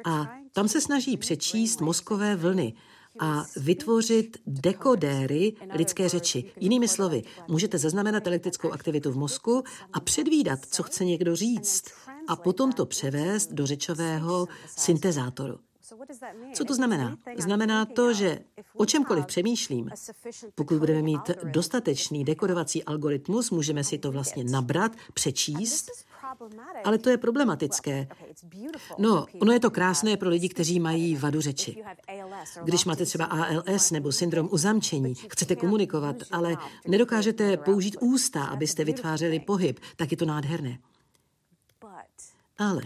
[0.05, 2.73] a tam se snaží přečíst mozkové vlny
[3.19, 6.51] a vytvořit dekodéry lidské řeči.
[6.59, 11.83] Jinými slovy, můžete zaznamenat elektrickou aktivitu v mozku a předvídat, co chce někdo říct
[12.27, 14.47] a potom to převést do řečového
[14.77, 15.59] syntezátoru.
[16.53, 17.17] Co to znamená?
[17.37, 18.39] Znamená to, že
[18.75, 19.89] o čemkoliv přemýšlím,
[20.55, 25.91] pokud budeme mít dostatečný dekodovací algoritmus, můžeme si to vlastně nabrat, přečíst
[26.83, 28.07] ale to je problematické.
[28.97, 31.83] No, ono je to krásné pro lidi, kteří mají vadu řeči.
[32.63, 39.39] Když máte třeba ALS nebo syndrom uzamčení, chcete komunikovat, ale nedokážete použít ústa, abyste vytvářeli
[39.39, 40.77] pohyb, tak je to nádherné.
[42.57, 42.81] Ale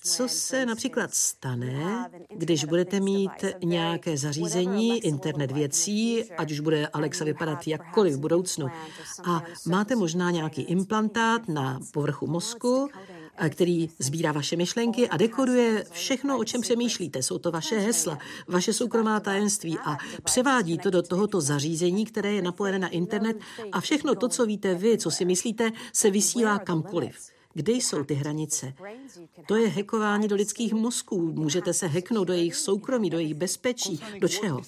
[0.00, 7.24] co se například stane, když budete mít nějaké zařízení, internet věcí, ať už bude Alexa
[7.24, 8.66] vypadat jakkoliv v budoucnu,
[9.24, 12.88] a máte možná nějaký implantát na povrchu mozku,
[13.48, 17.22] který sbírá vaše myšlenky a dekoduje všechno, o čem přemýšlíte.
[17.22, 22.42] Jsou to vaše hesla, vaše soukromá tajemství a převádí to do tohoto zařízení, které je
[22.42, 23.36] napojené na internet
[23.72, 27.32] a všechno to, co víte vy, co si myslíte, se vysílá kamkoliv.
[27.54, 28.74] Kde jsou ty hranice?
[29.46, 31.32] To je hekování do lidských mozků.
[31.32, 34.60] Můžete se heknout do jejich soukromí, do jejich bezpečí, do čeho?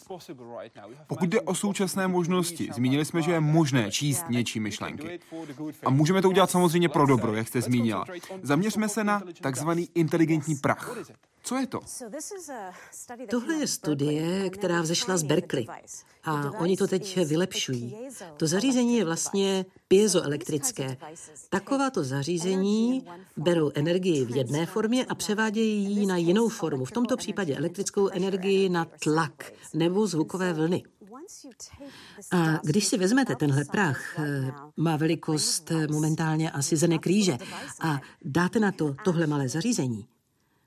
[1.07, 5.21] Pokud jde o současné možnosti, zmínili jsme, že je možné číst něčí myšlenky.
[5.85, 8.05] A můžeme to udělat samozřejmě pro dobro, jak jste zmínila.
[8.43, 10.97] Zaměřme se na takzvaný inteligentní prach.
[11.47, 11.81] Co je to?
[13.31, 15.67] Tohle je studie, která vzešla z Berkeley.
[16.25, 17.97] A oni to teď vylepšují.
[18.37, 20.97] To zařízení je vlastně piezoelektrické.
[21.51, 26.85] Takováto zařízení berou energii v jedné formě a převádějí ji na jinou formu.
[26.85, 30.83] V tomto případě elektrickou energii na tlak nebo zvukové vlny.
[32.31, 37.39] A když si vezmete tenhle prach, eh, má velikost eh, momentálně asi zené kříže,
[37.81, 40.07] a dáte na to tohle malé zařízení,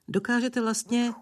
[0.08, 1.13] dokážete vlastně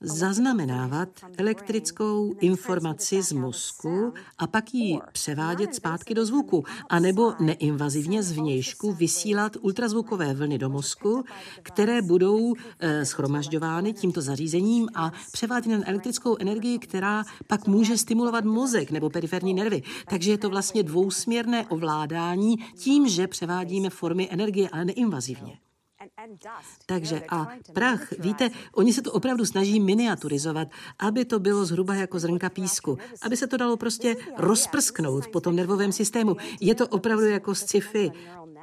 [0.00, 8.32] zaznamenávat elektrickou informaci z mozku a pak ji převádět zpátky do zvuku, anebo neinvazivně z
[8.32, 11.24] vnějšku vysílat ultrazvukové vlny do mozku,
[11.62, 18.44] které budou e, schromažďovány tímto zařízením a převádět na elektrickou energii, která pak může stimulovat
[18.44, 19.82] mozek nebo periferní nervy.
[20.08, 25.58] Takže je to vlastně dvousměrné ovládání tím, že převádíme formy energie, ale neinvazivně.
[26.86, 32.18] Takže a prach, víte, oni se to opravdu snaží miniaturizovat, aby to bylo zhruba jako
[32.18, 36.36] zrnka písku, aby se to dalo prostě rozprsknout po tom nervovém systému.
[36.60, 38.12] Je to opravdu jako sci-fi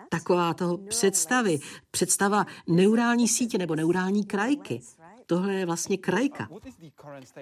[0.10, 1.60] taková toho představy,
[1.92, 4.82] představa neurální sítě nebo neurální krajky.
[5.26, 6.50] Tohle je vlastně krajka.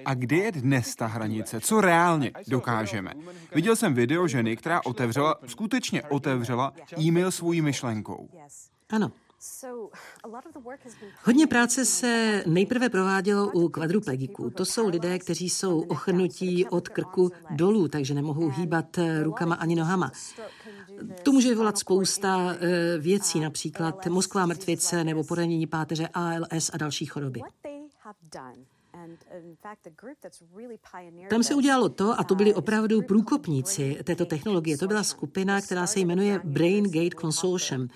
[0.05, 1.59] A kde je dnes ta hranice?
[1.59, 3.13] Co reálně dokážeme?
[3.55, 8.29] Viděl jsem video ženy, která otevřela, skutečně otevřela e-mail svojí myšlenkou.
[8.89, 9.11] Ano.
[11.23, 14.49] Hodně práce se nejprve provádělo u kvadruplegiků.
[14.49, 19.75] To jsou lidé, kteří jsou ochrnutí od krku dolů, takže nemohou hýbat eh, rukama ani
[19.75, 20.11] nohama.
[21.23, 27.05] To může vyvolat spousta eh, věcí, například mozková mrtvice nebo poranění páteře ALS a další
[27.05, 27.41] choroby.
[31.29, 34.77] Tam se udělalo to, a to byli opravdu průkopníci této technologie.
[34.77, 37.87] To byla skupina, která se jmenuje Brain Gate Consortium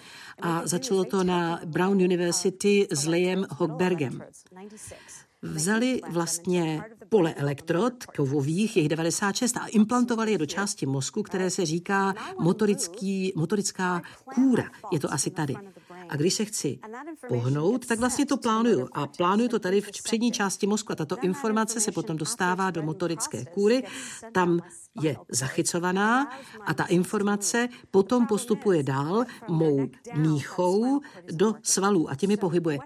[0.41, 4.22] a začalo to na Brown University s Liam Hochbergem
[5.45, 11.66] vzali vlastně pole elektrod kovových, jejich 96, a implantovali je do části mozku, které se
[11.66, 14.01] říká motorický, motorická
[14.36, 14.64] kůra.
[14.91, 15.56] Je to asi tady.
[16.10, 16.80] A když se chci
[17.28, 18.88] pohnout, tak vlastně to plánuju.
[18.93, 20.91] A plánuju to tady v přední části mozku.
[20.91, 23.84] A tato informace se potom dostává do motorické kůry.
[24.32, 24.60] Tam
[25.01, 26.32] je zachycovaná
[26.66, 30.99] a ta informace potom postupuje dál mou míchou
[31.32, 32.80] do svalů a těmi pohybuje.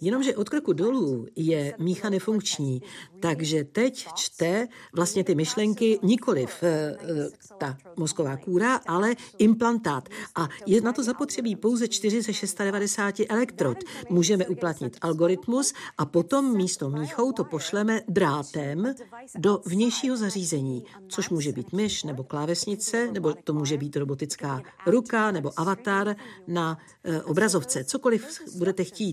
[0.00, 2.82] Jenomže od kroku dolů je mícha nefunkční,
[3.20, 10.08] takže teď čte vlastně ty myšlenky nikoliv eh, eh, ta mozková kůra, ale implantát.
[10.34, 13.78] A je na to zapotřebí pouze 4 ze 690 elektrod.
[14.10, 18.94] Můžeme uplatnit algoritmus a potom místo míchou to pošleme drátem
[19.38, 25.30] do vnějšího zařízení, což může být myš nebo klávesnice, nebo to může být robotická ruka
[25.30, 26.16] nebo avatar
[26.46, 29.07] na eh, obrazovce, cokoliv budete chtít.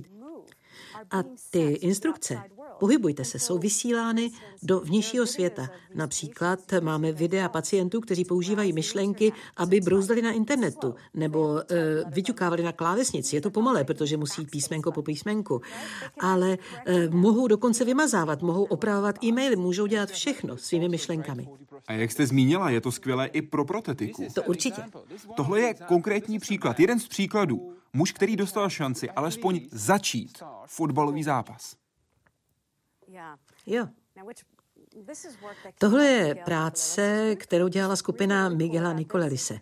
[1.12, 2.42] A ty instrukce,
[2.80, 4.32] pohybujte se, jsou vysílány
[4.64, 5.68] do vnějšího světa.
[5.96, 11.64] Například máme videa pacientů, kteří používají myšlenky, aby brouzdali na internetu nebo e,
[12.08, 13.36] vyťukávali na klávesnici.
[13.36, 15.62] Je to pomalé, protože musí písmenko po písmenku.
[16.20, 21.48] Ale e, mohou dokonce vymazávat, mohou opravovat e-maily, můžou dělat všechno svými myšlenkami.
[21.88, 24.28] A jak jste zmínila, je to skvělé i pro protetiku.
[24.34, 24.82] To určitě.
[25.36, 27.75] Tohle je konkrétní příklad, jeden z příkladů.
[27.96, 31.76] Muž, který dostal šanci alespoň začít fotbalový zápas.
[33.66, 33.88] Jo.
[35.80, 39.60] Tohle je práce, kterou dělala skupina Miguela Nicolelise.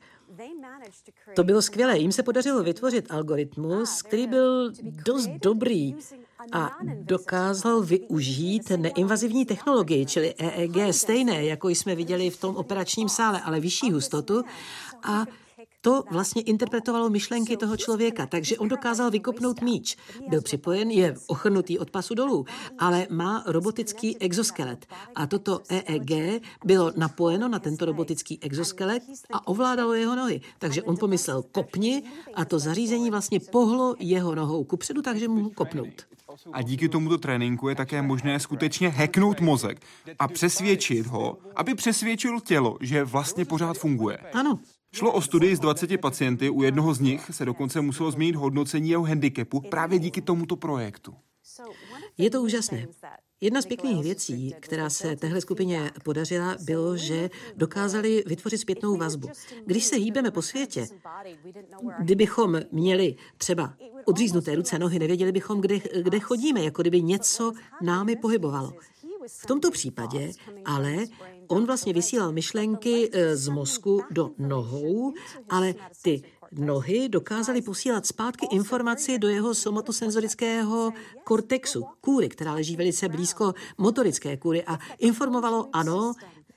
[1.35, 1.97] To bylo skvělé.
[1.97, 4.71] Jim se podařilo vytvořit algoritmus, který byl
[5.05, 5.95] dost dobrý
[6.51, 13.41] a dokázal využít neinvazivní technologii, čili EEG, stejné, jako jsme viděli v tom operačním sále,
[13.41, 14.43] ale vyšší hustotu
[15.03, 15.25] a
[15.85, 19.97] to vlastně interpretovalo myšlenky toho člověka, takže on dokázal vykopnout míč.
[20.29, 22.45] Byl připojen, je ochrnutý od pasu dolů,
[22.79, 24.85] ale má robotický exoskelet.
[25.15, 29.03] A toto EEG bylo napojeno na tento robotický exoskelet
[29.33, 30.41] a ovládalo jeho nohy.
[30.59, 32.03] Takže on pomyslel kopni
[32.35, 36.07] a to zařízení vlastně pohlo jeho nohou kupředu, takže mohl kopnout.
[36.53, 39.81] A díky tomuto tréninku je také možné skutečně hacknout mozek
[40.19, 44.17] a přesvědčit ho, aby přesvědčil tělo, že vlastně pořád funguje.
[44.33, 44.59] Ano.
[44.95, 48.89] Šlo o studii z 20 pacienty, u jednoho z nich se dokonce muselo změnit hodnocení
[48.89, 51.15] jeho handicapu právě díky tomuto projektu.
[52.17, 52.87] Je to úžasné.
[53.41, 59.29] Jedna z pěkných věcí, která se téhle skupině podařila, bylo, že dokázali vytvořit zpětnou vazbu.
[59.65, 60.87] Když se hýbeme po světě,
[61.99, 63.73] kdybychom měli třeba
[64.05, 68.73] odříznuté ruce, nohy, nevěděli bychom, kde, kde chodíme, jako kdyby něco námi pohybovalo.
[69.27, 70.31] V tomto případě
[70.65, 71.05] ale
[71.47, 75.13] on vlastně vysílal myšlenky eh, z mozku do nohou,
[75.49, 76.21] ale ty
[76.51, 80.91] nohy dokázaly posílat zpátky informaci do jeho somatosenzorického
[81.23, 86.13] kortexu, kůry, která leží velice blízko motorické kůry a informovalo, ano,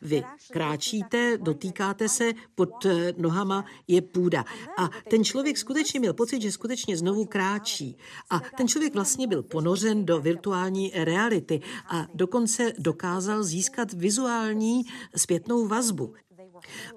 [0.06, 4.44] vy kráčíte, dotýkáte se, pod eh, nohama je půda.
[4.78, 7.96] A ten člověk skutečně měl pocit, že skutečně znovu kráčí.
[8.30, 14.82] A ten člověk vlastně byl ponořen do virtuální reality a dokonce dokázal získat vizuální
[15.16, 16.14] zpětnou vazbu.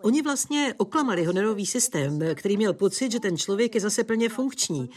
[0.01, 4.29] Oni vlastně oklamali ho nervový systém, který měl pocit, že ten člověk je zase plně
[4.29, 4.89] funkční.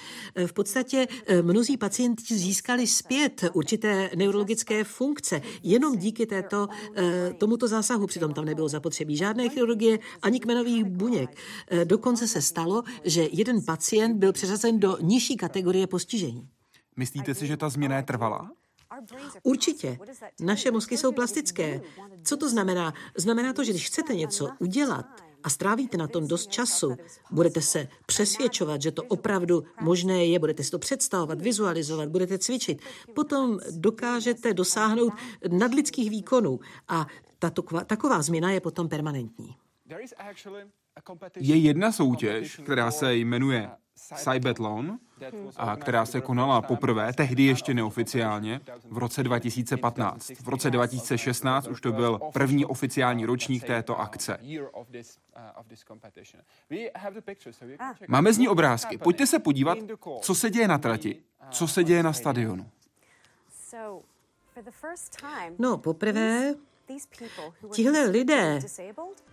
[0.47, 7.69] V podstatě eh, mnozí pacienti získali zpět určité neurologické funkce jenom díky této, eh, tomuto
[7.69, 8.07] zásahu.
[8.07, 11.31] Přitom tam nebylo zapotřebí žádné chirurgie ani kmenových buněk.
[11.71, 16.49] Eh, dokonce se stalo, že jeden pacient byl přeřazen do nižší kategorie postižení.
[16.97, 18.51] Myslíte si, že ta změna je trvalá?
[19.43, 19.99] Určitě.
[20.40, 21.80] Naše mozky jsou plastické.
[22.24, 22.95] Co to znamená?
[23.16, 25.07] Znamená to, že když chcete něco udělat
[25.43, 26.97] a strávíte na tom dost času,
[27.30, 32.82] budete se přesvědčovat, že to opravdu možné je, budete si to představovat, vizualizovat, budete cvičit,
[33.14, 35.12] potom dokážete dosáhnout
[35.49, 37.07] nadlidských výkonů a
[37.38, 39.57] tato, taková změna je potom permanentní.
[41.36, 43.70] Je jedna soutěž, která se jmenuje
[44.15, 44.99] Cybetlon,
[45.57, 50.31] a která se konala poprvé, tehdy ještě neoficiálně, v roce 2015.
[50.41, 54.39] V roce 2016 už to byl první oficiální ročník této akce.
[58.09, 58.99] Máme z ní obrázky.
[58.99, 59.79] Pojďte se podívat,
[60.21, 62.71] co se děje na trati, co se děje na stadionu.
[65.59, 66.55] No, poprvé
[67.72, 68.61] Tihle lidé,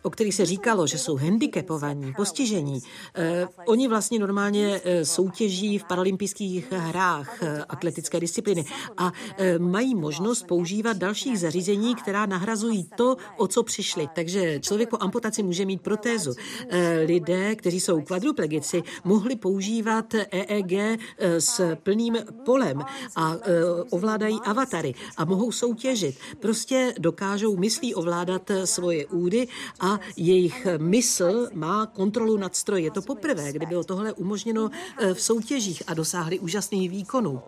[0.02, 2.80] o kterých se říkalo, že jsou handicapovaní, postižení,
[3.16, 8.66] eh, oni vlastně normálně eh, soutěží v paralympijských hrách eh, atletické disciplíny
[8.98, 14.08] a eh, mají možnost používat dalších zařízení, která nahrazují to, o co přišli.
[14.16, 16.34] Takže člověk po amputaci může mít protézu.
[16.70, 20.98] Eh, lidé, kteří jsou kvadruplegici, mohli používat EEG eh,
[21.42, 22.82] s plným polem
[23.16, 26.16] a eh, ovládají avatary a mohou soutěžit.
[26.40, 29.48] Prostě dokážou myslí ovládat svoje údy
[29.80, 32.84] a jejich mysl má kontrolu nad stroji.
[32.84, 34.70] Je to poprvé, kdy bylo tohle umožněno
[35.14, 37.42] v soutěžích a dosáhli úžasných výkonů.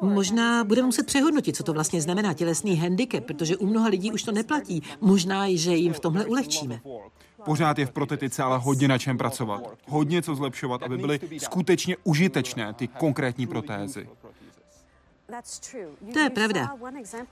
[0.00, 4.22] Možná budeme muset přehodnotit, co to vlastně znamená tělesný handicap, protože u mnoha lidí už
[4.22, 4.82] to neplatí.
[5.00, 6.80] Možná, že jim v tomhle ulehčíme.
[7.44, 9.62] Pořád je v protetice ale hodně na čem pracovat.
[9.88, 14.08] Hodně co zlepšovat, aby byly skutečně užitečné ty konkrétní protézy.
[16.12, 16.76] To je pravda.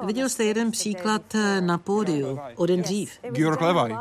[0.06, 3.18] Viděl jste jeden příklad eh, na pódiu, o den dřív.
[3.32, 3.96] Georg Levaj.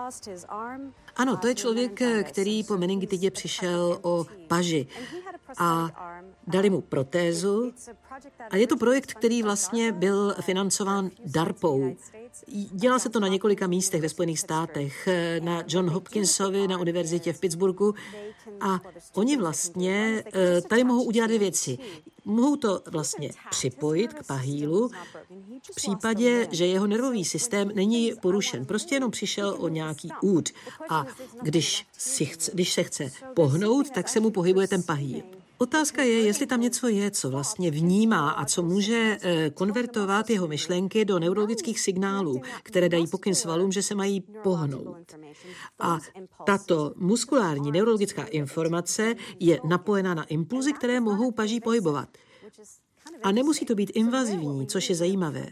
[1.16, 4.88] Ano, to je člověk, který po meningitidě přišel o paži
[5.58, 5.90] a
[6.48, 7.74] dali mu protézu.
[8.50, 11.96] A je to projekt, který vlastně byl financován DARPou.
[12.72, 15.08] Dělá se to na několika místech ve Spojených státech,
[15.40, 17.94] na John Hopkinsovi na univerzitě v Pittsburghu.
[18.62, 18.82] A
[19.14, 21.78] oni vlastně eh, tady mohou udělat dvě věci.
[22.26, 24.90] Mohou to vlastně připojit k pahýlu
[25.72, 28.66] v případě, že jeho nervový systém není porušen.
[28.66, 30.50] Prostě jenom přišel o nějaký úd.
[30.90, 31.06] A
[31.42, 35.22] když, si chce, když se chce pohnout, tak se mu pohybuje ten pahýl.
[35.58, 40.48] Otázka je, jestli tam něco je, co vlastně vnímá a co může eh, konvertovat jeho
[40.48, 44.98] myšlenky do neurologických signálů, které dají pokyn svalům, že se mají pohnout.
[45.80, 46.00] A
[46.46, 52.10] tato muskulární neurologická informace je napojena na impulzy, které mohou paží pohybovat.
[53.24, 55.46] A nemusí to být invazivní, což je zajímavé.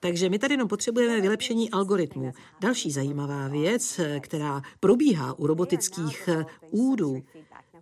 [0.00, 2.32] Takže my tady jenom potřebujeme vylepšení algoritmu.
[2.60, 7.22] Další zajímavá věc, eh, která probíhá u robotických eh, údů,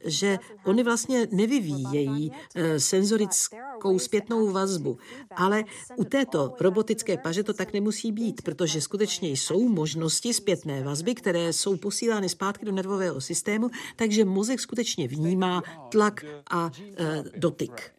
[0.04, 4.98] že oni vlastně nevyvíjejí eh, senzorickou zpětnou vazbu.
[5.36, 5.64] Ale
[5.96, 11.52] u této robotické paže to tak nemusí být, protože skutečně jsou možnosti zpětné vazby, které
[11.52, 17.92] jsou posílány zpátky do nervového systému, takže mozek skutečně vnímá tlak a e, dotyk.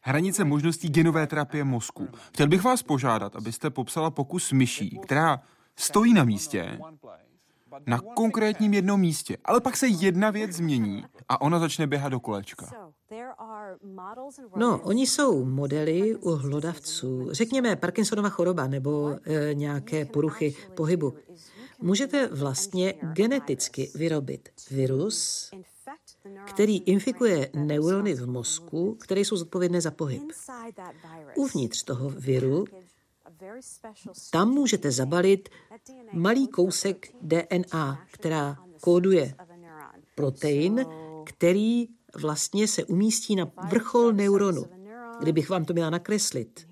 [0.00, 2.08] Hranice možností genové terapie mozku.
[2.32, 5.40] Chtěl bych vás požádat, abyste popsala pokus myší, která
[5.76, 6.78] stojí na místě,
[7.86, 12.20] na konkrétním jednom místě, ale pak se jedna věc změní a ona začne běhat do
[12.20, 12.90] kolečka.
[14.56, 21.14] No, oni jsou modely u hlodavců, řekněme Parkinsonova choroba nebo e, nějaké poruchy pohybu.
[21.82, 25.50] Můžete vlastně geneticky vyrobit virus,
[26.46, 30.22] který infikuje neurony v mozku, které jsou zodpovědné za pohyb.
[31.36, 32.64] Uvnitř toho viru
[34.30, 35.48] tam můžete zabalit
[36.12, 39.34] malý kousek DNA, která kóduje
[40.14, 40.86] protein,
[41.24, 41.88] který
[42.20, 44.64] vlastně se umístí na vrchol neuronu.
[45.20, 46.68] Kdybych vám to měla nakreslit,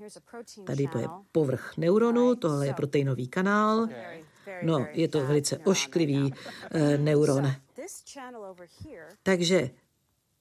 [0.66, 3.89] tady to je povrch neuronu, tohle je proteinový kanál,
[4.62, 6.31] no, je to velice ošklivý uh,
[6.97, 7.53] neuron.
[9.23, 9.70] Takže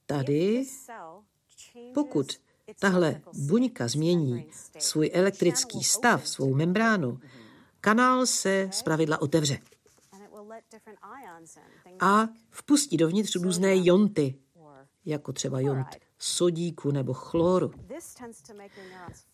[0.05, 0.65] tady,
[1.93, 2.39] pokud
[2.79, 4.45] tahle buňka změní
[4.79, 7.19] svůj elektrický stav, svou membránu,
[7.81, 9.59] kanál se zpravidla otevře
[11.99, 14.35] a vpustí dovnitř různé jonty,
[15.05, 15.87] jako třeba jont
[16.21, 17.71] sodíku nebo chloru.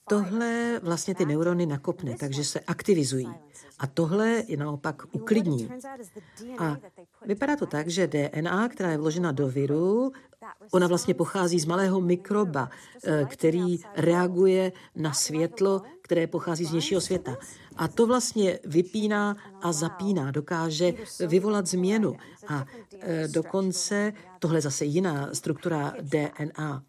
[0.09, 3.33] Tohle vlastně ty neurony nakopne, takže se aktivizují.
[3.79, 5.69] A tohle je naopak uklidní.
[6.57, 6.77] A
[7.25, 10.11] vypadá to tak, že DNA, která je vložena do viru,
[10.71, 12.69] ona vlastně pochází z malého mikroba,
[13.03, 17.37] eh, který reaguje na světlo, které pochází z vnějšího světa.
[17.77, 20.93] A to vlastně vypíná a zapíná, dokáže
[21.27, 22.17] vyvolat změnu.
[22.47, 22.65] A
[22.99, 26.83] eh, dokonce tohle zase jiná struktura DNA.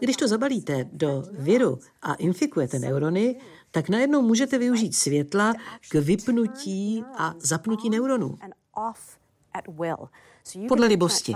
[0.00, 5.54] Když to zabalíte do viru a infikujete neurony, tak najednou můžete využít světla
[5.90, 8.38] k vypnutí a zapnutí neuronů
[10.68, 11.34] podle libosti.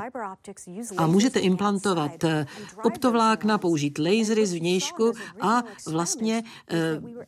[0.96, 2.46] A můžete implantovat eh,
[2.82, 6.76] optovlákna, použít lasery z vnějšku a vlastně eh,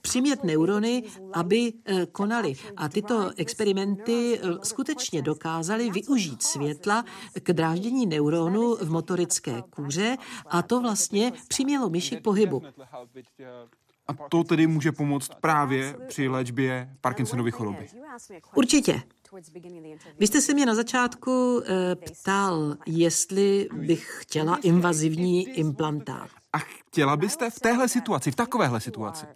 [0.01, 1.03] přimět neurony,
[1.33, 2.55] aby eh, konali.
[2.77, 7.05] A tyto experimenty skutečně dokázaly využít světla
[7.43, 10.17] k dráždění neuronu v motorické kůře
[10.47, 12.63] a to vlastně přimělo myši k pohybu.
[14.09, 17.87] A to tedy může pomoct právě při léčbě Parkinsonovy choroby.
[18.55, 19.03] Určitě.
[20.19, 26.29] Vy jste se mě na začátku e, ptal, jestli bych chtěla invazivní implantát.
[26.53, 29.27] A chtěla byste v téhle situaci, v takovéhle situaci?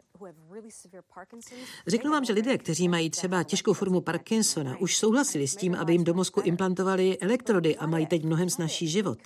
[1.86, 5.92] Řeknu vám, že lidé, kteří mají třeba těžkou formu Parkinsona, už souhlasili s tím, aby
[5.92, 9.18] jim do mozku implantovali elektrody a mají teď mnohem snažší život.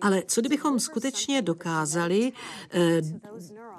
[0.00, 2.32] Ale co kdybychom skutečně dokázali
[2.70, 3.02] eh,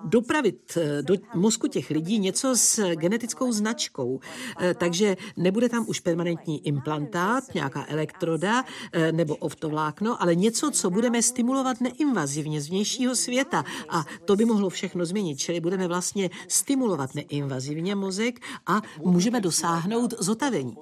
[0.03, 4.19] dopravit eh, do mozku těch lidí něco s genetickou značkou.
[4.59, 10.89] Eh, takže nebude tam už permanentní implantát, nějaká elektroda eh, nebo ovtovlákno, ale něco, co
[10.89, 13.63] budeme stimulovat neinvazivně z vnějšího světa.
[13.89, 15.35] A to by mohlo všechno změnit.
[15.35, 20.75] Čili budeme vlastně stimulovat neinvazivně mozek a můžeme dosáhnout zotavení.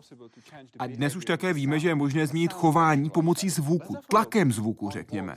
[0.80, 5.36] A dnes už také víme, že je možné změnit chování pomocí zvuku, tlakem zvuku, řekněme.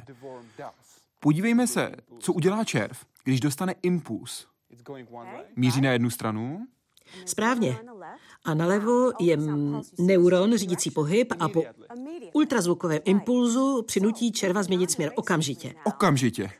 [1.20, 4.46] Podívejme se, co udělá červ, když dostane impuls.
[5.56, 6.66] Míří na jednu stranu.
[7.24, 7.78] Správně.
[8.44, 9.36] A nalevo je
[9.98, 11.62] neuron řídící pohyb a po
[12.32, 15.74] ultrazvukovém impulzu přinutí červa změnit směr okamžitě.
[15.84, 16.50] Okamžitě.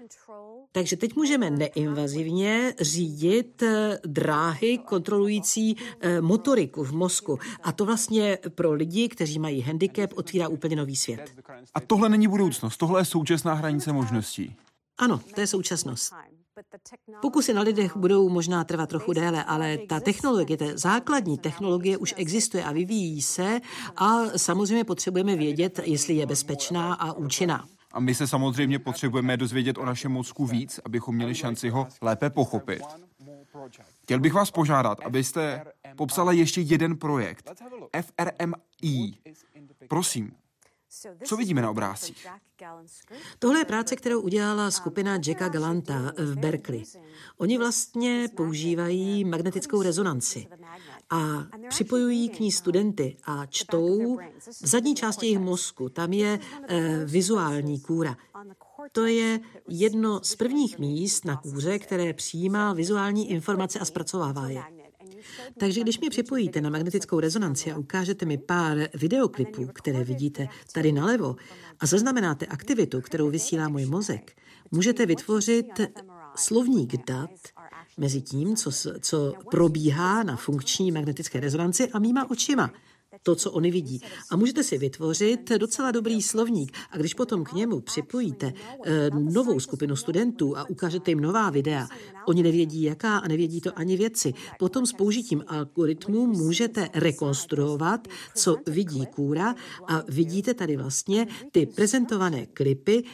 [0.76, 7.38] Takže teď můžeme neinvazivně řídit eh, dráhy kontrolující eh, motoriku v mozku.
[7.62, 11.34] A to vlastně pro lidi, kteří mají handicap, otvírá úplně nový svět.
[11.74, 14.56] A tohle není budoucnost, tohle je současná hranice možností.
[14.98, 16.12] Ano, to je současnost.
[17.22, 22.14] Pokusy na lidech budou možná trvat trochu déle, ale ta technologie, ta základní technologie už
[22.16, 23.60] existuje a vyvíjí se
[23.96, 27.66] a samozřejmě potřebujeme vědět, jestli je bezpečná a účinná.
[27.94, 32.30] A my se samozřejmě potřebujeme dozvědět o našem mozku víc, abychom měli šanci ho lépe
[32.30, 32.82] pochopit.
[34.02, 35.64] Chtěl bych vás požádat, abyste
[35.96, 37.50] popsala ještě jeden projekt.
[38.02, 39.14] FRMI.
[39.88, 40.32] Prosím,
[41.24, 42.26] co vidíme na obrázcích?
[43.38, 46.84] Tohle je práce, kterou udělala skupina Jacka Galanta v Berkeley.
[47.36, 50.46] Oni vlastně používají magnetickou rezonanci
[51.10, 54.16] a připojují k ní studenty a čtou
[54.62, 55.88] v zadní části jejich mozku.
[55.88, 56.38] Tam je
[56.68, 58.16] eh, vizuální kůra.
[58.92, 64.83] To je jedno z prvních míst na kůře, které přijímá vizuální informace a zpracovává je.
[65.58, 70.92] Takže když mi připojíte na magnetickou rezonanci a ukážete mi pár videoklipů, které vidíte tady
[70.92, 71.36] nalevo,
[71.80, 74.36] a zaznamenáte aktivitu, kterou vysílá můj mozek,
[74.70, 75.80] můžete vytvořit
[76.36, 77.30] slovník dat
[77.96, 82.70] mezi tím, co, co probíhá na funkční magnetické rezonanci a mýma očima
[83.24, 84.00] to, co oni vidí.
[84.30, 86.72] A můžete si vytvořit docela dobrý slovník.
[86.90, 88.52] A když potom k němu připojíte
[88.84, 91.88] eh, novou skupinu studentů a ukážete jim nová videa,
[92.26, 98.56] oni nevědí jaká a nevědí to ani věci, potom s použitím algoritmu můžete rekonstruovat, co
[98.66, 99.54] vidí kůra
[99.88, 103.04] a vidíte tady vlastně ty prezentované klipy,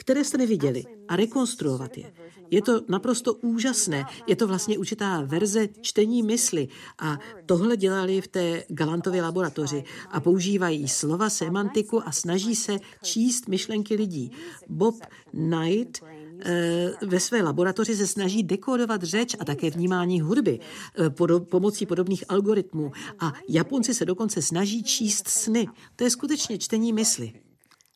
[0.00, 2.12] které jste neviděli a rekonstruovat je.
[2.50, 4.04] Je to naprosto úžasné.
[4.26, 6.68] Je to vlastně určitá verze čtení mysli.
[6.98, 13.48] A tohle dělali v té Galantově laboratoři a používají slova, semantiku a snaží se číst
[13.48, 14.32] myšlenky lidí.
[14.68, 14.94] Bob
[15.30, 16.02] Knight
[16.40, 21.10] eh, ve své laboratoři se snaží dekodovat řeč a také vnímání hudby eh,
[21.50, 22.92] pomocí podobných algoritmů.
[23.18, 25.66] A Japonci se dokonce snaží číst sny.
[25.96, 27.32] To je skutečně čtení mysli.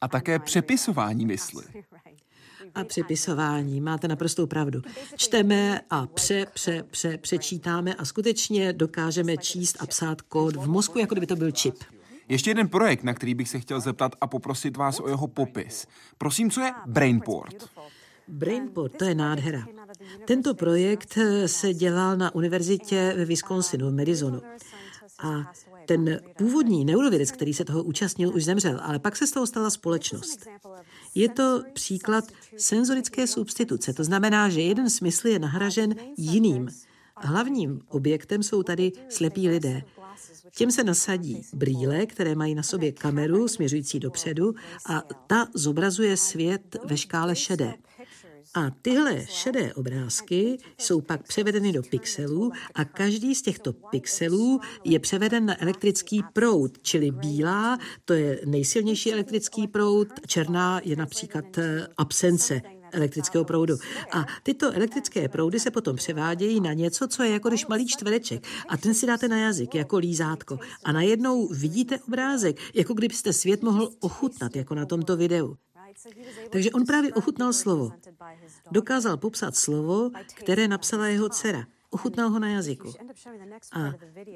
[0.01, 1.65] A také přepisování mysli
[2.75, 3.81] a přepisování.
[3.81, 4.83] Máte naprostou pravdu.
[5.17, 10.99] Čteme a pře, pře, pře, přečítáme a skutečně dokážeme číst a psát kód v mozku,
[10.99, 11.75] jako kdyby to byl čip.
[12.29, 15.87] Ještě jeden projekt, na který bych se chtěl zeptat a poprosit vás o jeho popis.
[16.19, 17.71] Prosím, co je Brainport?
[18.29, 19.67] Brainport, to je nádhera.
[20.25, 24.43] Tento projekt se dělal na univerzitě ve Wisconsinu, v Madisonu.
[25.19, 25.53] A
[25.87, 29.71] ten původní neurovědec, který se toho účastnil, už zemřel, ale pak se z toho stala
[29.71, 30.47] společnost.
[31.15, 32.25] Je to příklad
[32.57, 36.69] senzorické substituce, to znamená, že jeden smysl je nahražen jiným.
[37.17, 39.83] Hlavním objektem jsou tady slepí lidé.
[40.57, 44.55] Těm se nasadí brýle, které mají na sobě kameru směřující dopředu
[44.87, 47.75] a ta zobrazuje svět ve škále šedé.
[48.57, 55.01] A tyhle šedé obrázky jsou pak převedeny do pixelů a každý z těchto pixelů je
[55.01, 61.87] převeden na elektrický proud, čili bílá, to je nejsilnější elektrický proud, černá je například eh,
[61.97, 62.61] absence
[62.93, 63.75] elektrického proudu.
[64.13, 68.47] A tyto elektrické proudy se potom převádějí na něco, co je jako když malý čtvereček.
[68.69, 70.59] A ten si dáte na jazyk, jako lízátko.
[70.85, 75.57] A najednou vidíte obrázek, jako kdybyste svět mohl ochutnat, jako na tomto videu.
[76.51, 77.91] Takže on právě ochutnal slovo.
[78.71, 81.67] Dokázal popsat slovo, které napsala jeho dcera.
[81.91, 82.93] Ochutnal ho na jazyku.
[83.73, 83.93] A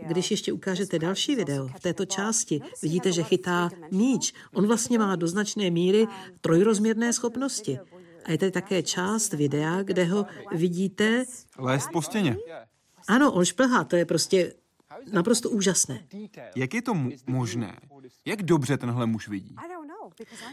[0.07, 4.33] když ještě ukážete další video v této části, vidíte, že chytá míč.
[4.55, 6.07] On vlastně má do značné míry
[6.41, 7.79] trojrozměrné schopnosti.
[8.25, 11.25] A je tady také část videa, kde ho vidíte...
[11.59, 12.37] Lézt po stěně.
[13.09, 14.55] Ano, on šplhá, to je prostě
[15.13, 16.07] naprosto úžasné.
[16.57, 16.95] Jak je to
[17.27, 17.77] možné?
[18.25, 19.57] Jak dobře tenhle muž vidí?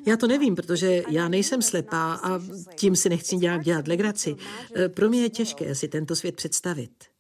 [0.06, 2.40] Já to nevím, protože já nejsem slepá a
[2.76, 4.36] tím si nechci nějak dělat legraci.
[4.76, 7.15] E, pro mě je těžké si tento svět představit.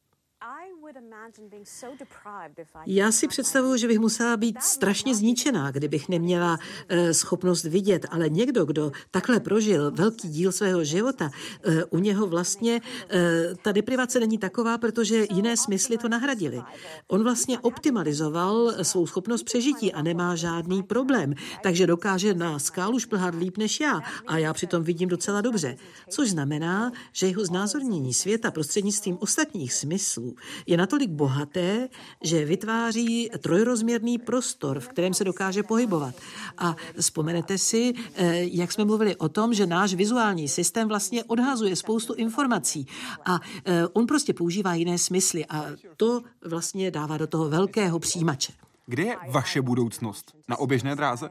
[2.85, 8.29] Já si představuji, že bych musela být strašně zničená, kdybych neměla uh, schopnost vidět, ale
[8.29, 11.29] někdo, kdo takhle prožil velký díl svého života,
[11.67, 13.19] uh, u něho vlastně uh,
[13.61, 16.61] ta deprivace není taková, protože jiné smysly to nahradili.
[17.07, 23.35] On vlastně optimalizoval svou schopnost přežití a nemá žádný problém, takže dokáže na skálu šplhat
[23.35, 24.01] líp než já.
[24.27, 25.75] A já přitom vidím docela dobře.
[26.09, 30.35] Což znamená, že jeho znázornění světa prostřednictvím ostatních smyslů
[30.67, 31.89] je natolik bohaté,
[32.23, 36.15] že vytváří trojrozměrný prostor, v kterém se dokáže pohybovat.
[36.57, 41.75] A vzpomenete si, eh, jak jsme mluvili o tom, že náš vizuální systém vlastně odhazuje
[41.75, 42.87] spoustu informací
[43.25, 45.65] a eh, on prostě používá jiné smysly a
[45.97, 48.53] to vlastně dává do toho velkého přijímače.
[48.85, 50.35] Kde je vaše budoucnost?
[50.47, 51.29] Na oběžné dráze?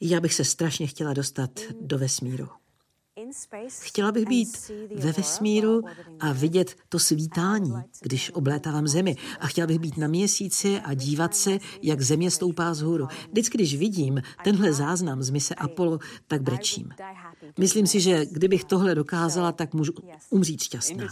[0.00, 1.50] Já bych se strašně chtěla dostat
[1.80, 2.48] do vesmíru.
[3.80, 5.82] Chtěla bych být ve vesmíru
[6.20, 9.16] a vidět to svítání, když oblétávám zemi.
[9.40, 13.06] A chtěla bych být na měsíci a dívat se, jak země stoupá z hůru.
[13.28, 16.88] Vždycky, když vidím tenhle záznam z mise Apollo, tak brečím.
[17.58, 19.92] Myslím si, že kdybych tohle dokázala, tak můžu
[20.30, 21.06] umřít šťastná.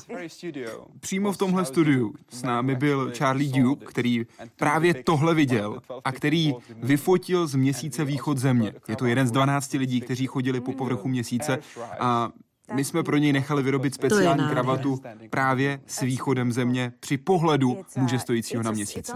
[1.01, 4.26] Přímo v tomhle studiu s námi byl Charlie Duke, který
[4.57, 8.74] právě tohle viděl a který vyfotil z měsíce východ země.
[8.89, 11.59] Je to jeden z 12 lidí, kteří chodili po povrchu měsíce
[12.01, 12.30] a
[12.75, 15.01] my jsme pro něj nechali vyrobit speciální kravatu
[15.31, 19.12] právě s východem země při pohledu muže stojícího na měsíci.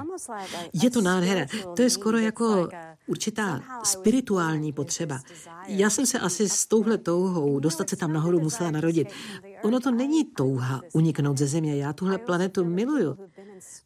[0.73, 1.47] Je to nádhera.
[1.77, 2.69] To je skoro jako
[3.07, 5.21] určitá spirituální potřeba.
[5.67, 9.09] Já jsem se asi s touhle touhou dostat se tam nahoru musela narodit.
[9.63, 11.77] Ono to není touha uniknout ze země.
[11.77, 13.17] Já tuhle planetu miluju.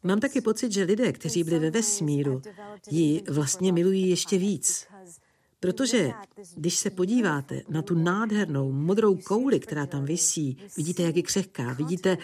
[0.03, 2.41] Mám taky pocit, že lidé, kteří byli ve vesmíru,
[2.91, 4.87] ji vlastně milují ještě víc.
[5.61, 6.11] Protože
[6.55, 11.73] když se podíváte na tu nádhernou modrou kouli, která tam visí, vidíte, jak je křehká,
[11.73, 12.17] vidíte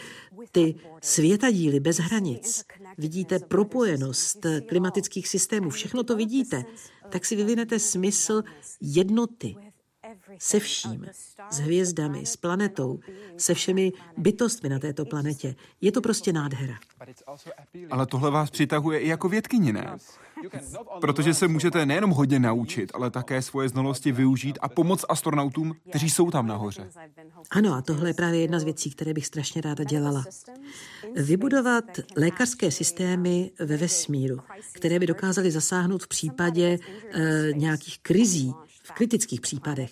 [0.52, 2.64] ty světadíly bez hranic,
[2.98, 6.66] vidíte propojenost klimatických systémů, všechno to vidíte,
[7.10, 8.44] tak si vyvinete smysl
[8.82, 9.56] jednoty
[10.40, 11.06] se vším,
[11.52, 13.00] s hvězdami, s planetou,
[13.38, 15.56] se všemi bytostmi na této planetě.
[15.82, 16.76] Je to prostě nádhera.
[17.90, 19.98] Ale tohle vás přitahuje i jako vědkyni, ne?
[21.02, 26.10] Protože se můžete nejenom hodně naučit, ale také svoje znalosti využít a pomoct astronautům, kteří
[26.10, 26.90] jsou tam nahoře.
[27.52, 30.24] Ano, a tohle je právě jedna z věcí, které bych strašně ráda dělala.
[31.16, 31.86] Vybudovat
[32.18, 34.40] lékařské systémy ve vesmíru,
[34.72, 36.80] které by dokázaly zasáhnout v případě
[37.12, 38.54] e, nějakých krizí,
[38.88, 39.92] v kritických případech.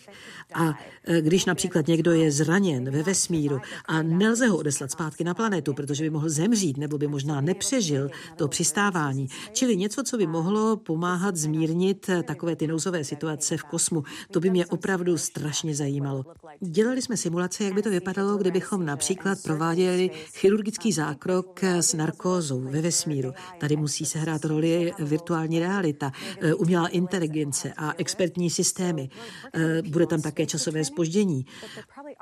[0.54, 5.34] A e, když například někdo je zraněn ve vesmíru a nelze ho odeslat zpátky na
[5.34, 10.28] planetu, protože by mohl zemřít nebo by možná nepřežil to přistávání, čili něco, co by
[10.28, 16.26] mohlo pomáhat zmírnit takové ty nouzové situace v kosmu, to by mě opravdu strašně zajímalo.
[16.62, 22.82] Dělali jsme simulace, jak by to vypadalo, kdybychom například prováděli chirurgický zákrok s narkózou ve
[22.82, 23.32] vesmíru.
[23.60, 28.50] Tady musí se hrát roli virtuální realita, e, umělá inteligence a expertní
[28.86, 29.10] systémy.
[29.54, 31.46] E, bude tam také časové spoždění.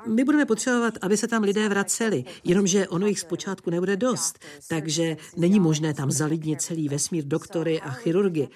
[0.06, 4.38] My budeme potřebovat, aby se tam lidé vraceli, jenomže ono jich zpočátku nebude dost,
[4.68, 8.48] takže není možné tam zalidnit celý vesmír doktory a chirurgy.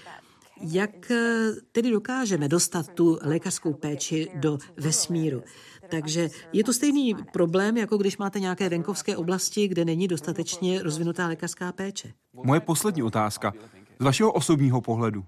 [0.61, 5.43] Jak eh, tedy dokážeme dostat tu lékařskou péči do vesmíru?
[5.91, 11.27] Takže je to stejný problém, jako když máte nějaké venkovské oblasti, kde není dostatečně rozvinutá
[11.27, 12.13] lékařská péče.
[12.33, 13.53] Moje poslední otázka.
[14.01, 15.25] Z vašeho osobního pohledu,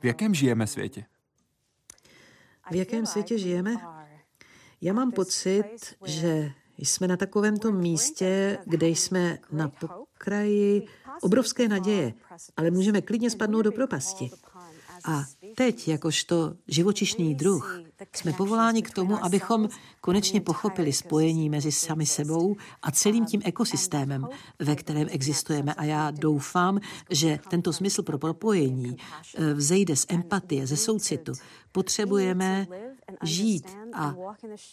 [0.00, 1.04] v jakém žijeme světě?
[2.70, 3.74] V jakém světě žijeme?
[4.80, 10.86] Já mám pocit, že jsme na takovémto místě, kde jsme na pokraji
[11.20, 12.14] obrovské naděje,
[12.56, 14.30] ale můžeme klidně spadnout do propasti.
[15.04, 15.24] A
[15.56, 17.80] teď, jakožto živočišný druh,
[18.14, 19.68] jsme povoláni k tomu, abychom
[20.00, 24.26] konečně pochopili spojení mezi sami sebou a celým tím ekosystémem,
[24.58, 25.74] ve kterém existujeme.
[25.74, 26.80] A já doufám,
[27.10, 31.32] že tento smysl pro propojení eh, vzejde z empatie, ze soucitu.
[31.72, 32.66] Potřebujeme
[33.22, 34.14] žít a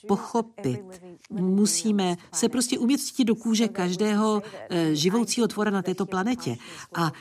[0.08, 0.82] pochopit.
[1.30, 6.58] Musíme se prostě umět cítit do kůže každého eh, živoucího tvora na této planetě
[6.96, 7.12] a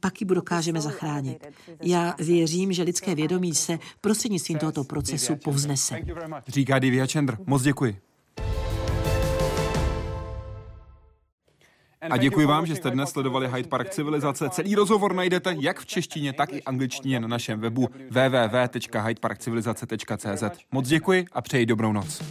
[0.00, 1.46] pak ji dokážeme zachránit.
[1.82, 6.00] Já věřím, že lidské vědomí se prostřednictvím tohoto procesu povznese.
[6.48, 7.38] Říká Divya Chandra.
[7.46, 8.11] Moc děkuji.
[12.10, 14.50] A děkuji vám, že jste dnes sledovali Hyde Park Civilizace.
[14.50, 20.44] Celý rozhovor najdete jak v češtině, tak i angličtině na našem webu www.hydeparkcivilizace.cz.
[20.72, 22.22] Moc děkuji a přeji dobrou noc.